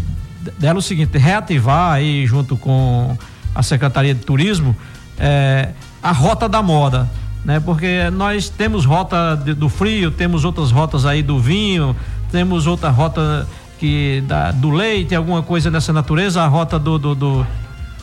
dela 0.58 0.78
o 0.78 0.82
seguinte, 0.82 1.18
reativar 1.18 1.92
aí 1.92 2.26
junto 2.26 2.56
com 2.56 3.16
a 3.54 3.62
Secretaria 3.62 4.14
de 4.14 4.20
Turismo 4.20 4.74
eh, 5.18 5.68
a 6.02 6.12
Rota 6.12 6.48
da 6.48 6.62
Moda 6.62 7.10
né? 7.46 7.60
Porque 7.60 8.10
nós 8.10 8.48
temos 8.48 8.84
rota 8.84 9.36
de, 9.36 9.54
do 9.54 9.68
frio, 9.68 10.10
temos 10.10 10.44
outras 10.44 10.72
rotas 10.72 11.06
aí 11.06 11.22
do 11.22 11.38
vinho, 11.38 11.94
temos 12.32 12.66
outra 12.66 12.90
rota 12.90 13.48
que 13.78 14.24
da, 14.26 14.50
do 14.50 14.70
leite, 14.70 15.14
alguma 15.14 15.44
coisa 15.44 15.70
dessa 15.70 15.92
natureza, 15.92 16.42
a 16.42 16.48
rota 16.48 16.76
do, 16.76 16.98
do, 16.98 17.14
do 17.14 17.46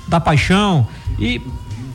da 0.07 0.19
paixão 0.19 0.87
e 1.19 1.41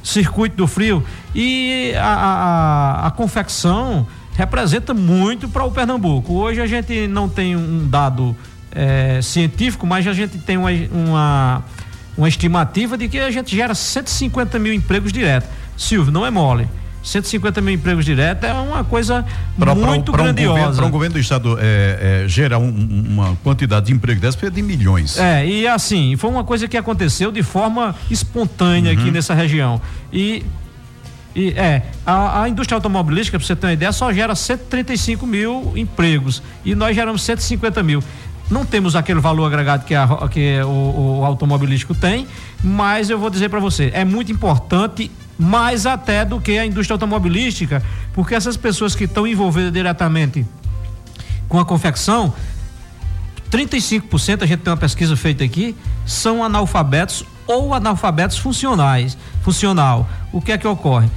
circuito 0.02 0.56
do 0.56 0.66
frio 0.66 1.02
e 1.34 1.92
a, 1.96 2.14
a, 2.14 3.06
a 3.06 3.10
confecção 3.12 4.06
representa 4.34 4.92
muito 4.92 5.48
para 5.48 5.64
o 5.64 5.70
Pernambuco. 5.70 6.34
Hoje 6.34 6.60
a 6.60 6.66
gente 6.66 7.06
não 7.06 7.30
tem 7.30 7.56
um 7.56 7.88
dado 7.88 8.36
é, 8.72 9.20
científico, 9.22 9.86
mas 9.86 10.06
a 10.06 10.12
gente 10.12 10.36
tem 10.38 10.58
uma, 10.58 10.70
uma, 10.92 11.64
uma 12.16 12.28
estimativa 12.28 12.96
de 12.98 13.08
que 13.08 13.18
a 13.18 13.30
gente 13.30 13.56
gera 13.56 13.74
150 13.74 14.58
mil 14.58 14.72
empregos 14.72 15.12
diretos. 15.12 15.48
Silvio, 15.76 16.12
não 16.12 16.26
é 16.26 16.30
mole. 16.30 16.68
150 17.02 17.60
mil 17.60 17.74
empregos 17.74 18.04
diretos 18.04 18.48
é 18.48 18.52
uma 18.52 18.84
coisa 18.84 19.24
pra, 19.58 19.74
muito 19.74 20.12
pra, 20.12 20.24
pra 20.24 20.32
grandiosa. 20.32 20.72
Um 20.72 20.76
para 20.76 20.86
um 20.86 20.90
governo 20.90 21.14
do 21.14 21.20
estado 21.20 21.58
é, 21.60 22.22
é, 22.24 22.28
gerar 22.28 22.58
um, 22.58 22.68
uma 23.08 23.36
quantidade 23.42 23.86
de 23.86 23.92
emprego 23.92 24.20
dessa 24.20 24.44
é 24.46 24.50
de 24.50 24.62
milhões. 24.62 25.18
É, 25.18 25.46
e 25.46 25.66
assim, 25.66 26.16
foi 26.16 26.30
uma 26.30 26.44
coisa 26.44 26.68
que 26.68 26.76
aconteceu 26.76 27.30
de 27.30 27.42
forma 27.42 27.94
espontânea 28.10 28.92
uhum. 28.92 29.00
aqui 29.00 29.10
nessa 29.10 29.34
região. 29.34 29.80
E, 30.12 30.44
e 31.34 31.50
é, 31.50 31.82
a, 32.04 32.42
a 32.42 32.48
indústria 32.48 32.76
automobilística, 32.76 33.38
para 33.38 33.46
você 33.46 33.56
ter 33.56 33.66
uma 33.66 33.72
ideia, 33.72 33.92
só 33.92 34.12
gera 34.12 34.34
135 34.34 35.26
mil 35.26 35.72
empregos. 35.76 36.42
E 36.64 36.74
nós 36.74 36.94
geramos 36.94 37.22
150 37.22 37.82
mil. 37.82 38.02
Não 38.50 38.64
temos 38.64 38.96
aquele 38.96 39.20
valor 39.20 39.46
agregado 39.46 39.84
que, 39.84 39.94
a, 39.94 40.08
que 40.30 40.60
o, 40.62 41.20
o 41.20 41.24
automobilístico 41.24 41.94
tem, 41.94 42.26
mas 42.62 43.10
eu 43.10 43.18
vou 43.18 43.28
dizer 43.28 43.50
para 43.50 43.60
você, 43.60 43.90
é 43.92 44.04
muito 44.04 44.32
importante 44.32 45.10
mais 45.38 45.86
até 45.86 46.24
do 46.24 46.40
que 46.40 46.58
a 46.58 46.66
indústria 46.66 46.94
automobilística, 46.94 47.82
porque 48.12 48.34
essas 48.34 48.56
pessoas 48.56 48.94
que 48.94 49.04
estão 49.04 49.26
envolvidas 49.26 49.72
diretamente 49.72 50.44
com 51.48 51.58
a 51.58 51.64
confecção, 51.64 52.32
35%, 53.50 54.42
a 54.42 54.46
gente 54.46 54.60
tem 54.60 54.70
uma 54.70 54.76
pesquisa 54.76 55.16
feita 55.16 55.44
aqui, 55.44 55.74
são 56.04 56.44
analfabetos 56.44 57.24
ou 57.46 57.72
analfabetos 57.72 58.36
funcionais, 58.36 59.16
funcional. 59.42 60.08
O 60.32 60.40
que 60.40 60.52
é 60.52 60.58
que 60.58 60.66
ocorre? 60.66 61.08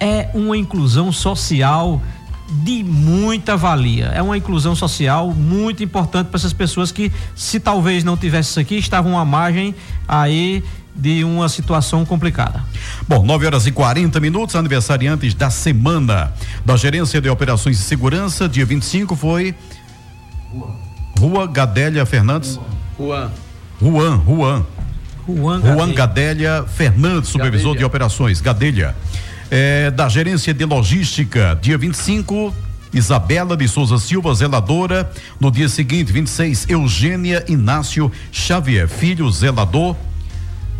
É 0.00 0.28
uma 0.34 0.56
inclusão 0.56 1.12
social 1.12 2.02
de 2.48 2.82
muita 2.82 3.56
valia. 3.56 4.06
É 4.06 4.22
uma 4.22 4.36
inclusão 4.36 4.74
social 4.74 5.32
muito 5.32 5.82
importante 5.82 6.28
para 6.28 6.36
essas 6.36 6.52
pessoas 6.52 6.90
que, 6.90 7.12
se 7.34 7.60
talvez 7.60 8.04
não 8.04 8.16
tivesse 8.16 8.50
isso 8.50 8.60
aqui, 8.60 8.76
estavam 8.76 9.18
à 9.18 9.24
margem 9.24 9.74
aí 10.06 10.62
de 10.96 11.22
uma 11.24 11.48
situação 11.48 12.04
complicada. 12.04 12.64
Bom, 13.06 13.22
9 13.24 13.46
horas 13.46 13.66
e 13.66 13.72
40 13.72 14.18
minutos, 14.18 14.56
aniversariantes 14.56 15.34
da 15.34 15.50
semana 15.50 16.32
da 16.64 16.76
Gerência 16.76 17.20
de 17.20 17.28
Operações 17.28 17.76
de 17.76 17.82
Segurança, 17.84 18.48
dia 18.48 18.64
25 18.64 19.14
foi 19.14 19.54
Rua 21.18 21.46
Gadélia 21.46 22.06
Fernandes. 22.06 22.58
Juan. 22.98 23.30
Juan, 23.80 24.22
Juan. 24.26 24.66
Juan, 25.28 25.60
Juan 25.60 25.92
Gadélia 25.92 26.64
Fernandes, 26.66 27.30
supervisor 27.30 27.70
Gadelha. 27.70 27.78
de 27.78 27.84
operações, 27.84 28.40
Gadelha. 28.40 28.94
É, 29.50 29.90
da 29.90 30.08
Gerência 30.08 30.54
de 30.54 30.64
Logística, 30.64 31.58
dia 31.60 31.76
25, 31.76 32.54
Isabela 32.92 33.56
de 33.56 33.68
Souza 33.68 33.98
Silva, 33.98 34.34
zeladora. 34.34 35.10
No 35.38 35.50
dia 35.50 35.68
seguinte, 35.68 36.12
26, 36.12 36.66
Eugênia 36.68 37.44
Inácio 37.48 38.10
Xavier, 38.32 38.88
filho, 38.88 39.30
zelador. 39.30 39.96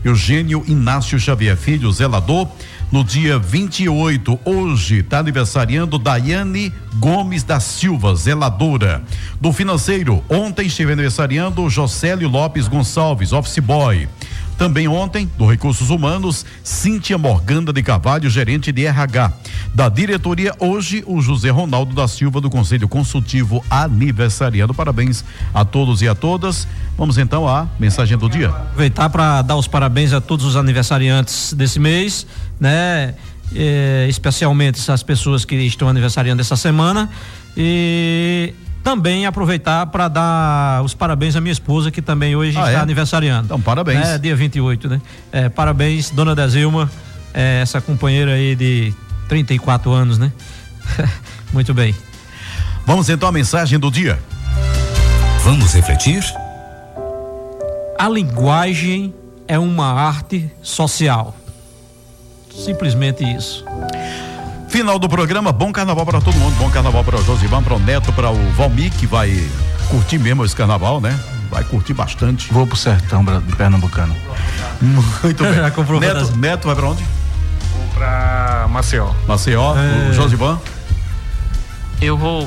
Eugênio 0.04 0.62
Inácio 0.66 1.18
Xavier 1.18 1.56
Filho, 1.56 1.90
zelador. 1.90 2.48
No 2.90 3.02
dia 3.02 3.38
28, 3.38 4.38
hoje, 4.44 4.98
está 5.00 5.18
aniversariando 5.18 5.98
Daiane 5.98 6.72
Gomes 6.94 7.42
da 7.42 7.58
Silva, 7.58 8.14
zeladora. 8.14 9.02
Do 9.40 9.52
financeiro, 9.52 10.22
ontem 10.28 10.66
esteve 10.66 10.92
aniversariando 10.92 11.68
Josélio 11.68 12.28
Lopes 12.28 12.68
Gonçalves, 12.68 13.32
office 13.32 13.58
boy. 13.58 14.08
Também 14.58 14.88
ontem, 14.88 15.30
do 15.36 15.46
Recursos 15.46 15.90
Humanos, 15.90 16.46
Cíntia 16.64 17.18
Morganda 17.18 17.72
de 17.72 17.82
Carvalho, 17.82 18.30
gerente 18.30 18.72
de 18.72 18.86
RH. 18.86 19.32
Da 19.74 19.90
diretoria, 19.90 20.54
hoje, 20.58 21.04
o 21.06 21.20
José 21.20 21.50
Ronaldo 21.50 21.94
da 21.94 22.08
Silva, 22.08 22.40
do 22.40 22.48
Conselho 22.48 22.88
Consultivo 22.88 23.62
Aniversariando. 23.68 24.72
Parabéns 24.72 25.22
a 25.52 25.62
todos 25.64 26.00
e 26.00 26.08
a 26.08 26.14
todas. 26.14 26.66
Vamos 26.96 27.18
então 27.18 27.46
à 27.46 27.68
mensagem 27.78 28.16
do 28.16 28.30
dia. 28.30 28.48
Aproveitar 28.48 29.10
para 29.10 29.42
dar 29.42 29.56
os 29.56 29.68
parabéns 29.68 30.14
a 30.14 30.22
todos 30.22 30.46
os 30.46 30.56
aniversariantes 30.56 31.52
desse 31.52 31.78
mês, 31.78 32.26
né? 32.58 33.14
É, 33.54 34.06
especialmente 34.08 34.90
as 34.90 35.02
pessoas 35.02 35.44
que 35.44 35.54
estão 35.54 35.88
aniversariando 35.88 36.40
essa 36.40 36.56
semana. 36.56 37.10
E 37.54 38.54
também 38.86 39.26
aproveitar 39.26 39.84
para 39.86 40.06
dar 40.06 40.84
os 40.84 40.94
parabéns 40.94 41.34
à 41.34 41.40
minha 41.40 41.50
esposa, 41.50 41.90
que 41.90 42.00
também 42.00 42.36
hoje 42.36 42.56
ah, 42.56 42.66
está 42.66 42.70
é? 42.70 42.76
aniversariando. 42.76 43.46
Então, 43.46 43.60
parabéns. 43.60 44.06
É, 44.06 44.16
dia 44.16 44.36
28, 44.36 44.88
né? 44.88 45.00
É, 45.32 45.48
parabéns, 45.48 46.10
dona 46.10 46.36
Dezilma, 46.36 46.88
é, 47.34 47.58
essa 47.62 47.80
companheira 47.80 48.34
aí 48.34 48.54
de 48.54 48.94
34 49.28 49.90
anos, 49.90 50.18
né? 50.18 50.30
Muito 51.52 51.74
bem. 51.74 51.96
Vamos 52.86 53.08
então 53.08 53.28
à 53.28 53.32
mensagem 53.32 53.76
do 53.76 53.90
dia. 53.90 54.20
Vamos 55.42 55.74
refletir? 55.74 56.22
A 57.98 58.08
linguagem 58.08 59.12
é 59.48 59.58
uma 59.58 59.92
arte 60.00 60.48
social. 60.62 61.34
Simplesmente 62.54 63.24
isso. 63.24 63.64
Final 64.68 64.98
do 64.98 65.08
programa, 65.08 65.52
bom 65.52 65.72
carnaval 65.72 66.04
para 66.04 66.20
todo 66.20 66.34
mundo, 66.36 66.54
bom 66.56 66.70
carnaval 66.70 67.04
para 67.04 67.16
o 67.16 67.24
Josivan, 67.24 67.62
para 67.62 67.74
o 67.74 67.78
Neto, 67.78 68.12
para 68.12 68.30
o 68.30 68.52
Valmir, 68.52 68.92
que 68.92 69.06
vai 69.06 69.48
curtir 69.88 70.18
mesmo 70.18 70.44
esse 70.44 70.54
carnaval, 70.54 71.00
né? 71.00 71.18
Vai 71.50 71.64
curtir 71.64 71.94
bastante. 71.94 72.52
Vou 72.52 72.66
pro 72.66 72.76
sertão 72.76 73.24
Pernambucano. 73.56 74.14
Muito 74.80 75.44
bem. 75.44 75.54
Neto, 76.00 76.36
Neto 76.36 76.66
vai 76.66 76.76
para 76.76 76.86
onde? 76.88 77.02
Vou 77.02 77.88
para 77.94 78.66
Maceió. 78.68 79.10
Maceió, 79.26 79.76
é... 79.76 80.10
o 80.10 80.12
Josivan? 80.12 80.58
Eu 82.00 82.18
vou 82.18 82.46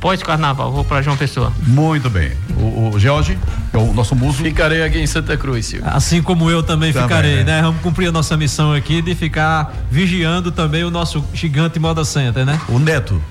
pós-carnaval, 0.00 0.72
vou 0.72 0.84
para 0.84 1.02
João 1.02 1.16
Pessoa. 1.16 1.52
Muito 1.66 2.08
bem. 2.08 2.32
O, 2.56 2.90
o 2.94 2.98
George, 2.98 3.38
é 3.72 3.76
o 3.76 3.92
nosso 3.92 4.16
muso. 4.16 4.42
Ficarei 4.42 4.82
aqui 4.82 4.98
em 4.98 5.06
Santa 5.06 5.36
Cruz, 5.36 5.66
Silvio. 5.66 5.88
Assim 5.92 6.22
como 6.22 6.50
eu 6.50 6.62
também, 6.62 6.92
também 6.92 7.08
ficarei, 7.08 7.36
né? 7.36 7.56
né? 7.56 7.62
Vamos 7.62 7.80
cumprir 7.82 8.08
a 8.08 8.12
nossa 8.12 8.36
missão 8.36 8.72
aqui 8.72 9.02
de 9.02 9.14
ficar 9.14 9.72
vigiando 9.90 10.50
também 10.50 10.82
o 10.82 10.90
nosso 10.90 11.24
gigante 11.34 11.78
Moda 11.78 12.04
Center, 12.04 12.44
né? 12.44 12.58
O 12.68 12.78
Neto. 12.78 13.22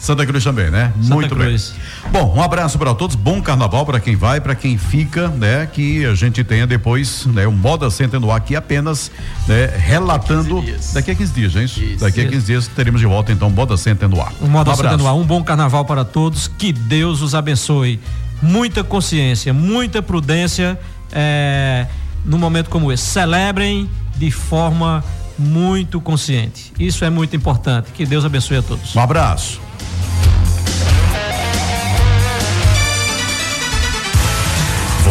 Santa 0.00 0.24
Cruz 0.24 0.42
também, 0.42 0.70
né? 0.70 0.92
Santa 1.02 1.14
Muito 1.14 1.36
Cruz. 1.36 1.74
bem. 2.02 2.10
Bom, 2.10 2.34
um 2.34 2.42
abraço 2.42 2.78
para 2.78 2.94
todos, 2.94 3.14
bom 3.14 3.42
carnaval 3.42 3.84
para 3.84 4.00
quem 4.00 4.16
vai, 4.16 4.40
para 4.40 4.54
quem 4.54 4.78
fica, 4.78 5.28
né? 5.28 5.68
Que 5.70 6.06
a 6.06 6.14
gente 6.14 6.42
tenha 6.42 6.66
depois, 6.66 7.26
né? 7.26 7.46
O 7.46 7.52
Moda 7.52 7.90
Center 7.90 8.18
no 8.18 8.30
ar 8.30 8.38
aqui 8.38 8.56
apenas, 8.56 9.10
né? 9.46 9.66
Relatando 9.76 10.64
daqui 10.94 11.10
a 11.10 11.14
15 11.14 11.32
dias, 11.34 11.52
gente. 11.52 11.92
Isso. 11.92 12.00
Daqui 12.00 12.22
a 12.22 12.28
15 12.28 12.46
dias 12.46 12.66
teremos 12.66 12.98
de 12.98 13.06
volta 13.06 13.30
então 13.30 13.50
Moda 13.50 13.76
Center 13.76 14.08
no 14.08 14.22
ar. 14.22 14.32
O 14.40 14.46
Moda 14.46 14.70
um 14.70 14.74
Center 14.74 14.96
no 14.96 15.06
ar, 15.06 15.14
um 15.14 15.24
bom 15.24 15.44
carnaval 15.44 15.84
para 15.84 16.02
todos, 16.02 16.48
que 16.48 16.72
Deus 16.72 17.20
os 17.20 17.34
abençoe. 17.34 18.00
Muita 18.40 18.82
consciência, 18.82 19.52
muita 19.52 20.00
prudência, 20.00 20.80
é, 21.12 21.86
num 22.24 22.38
momento 22.38 22.70
como 22.70 22.90
esse. 22.90 23.04
Celebrem 23.04 23.86
de 24.16 24.30
forma 24.30 25.04
muito 25.38 26.00
consciente. 26.00 26.72
Isso 26.78 27.04
é 27.04 27.10
muito 27.10 27.36
importante. 27.36 27.90
Que 27.92 28.06
Deus 28.06 28.24
abençoe 28.24 28.56
a 28.56 28.62
todos. 28.62 28.96
Um 28.96 29.00
abraço. 29.00 29.60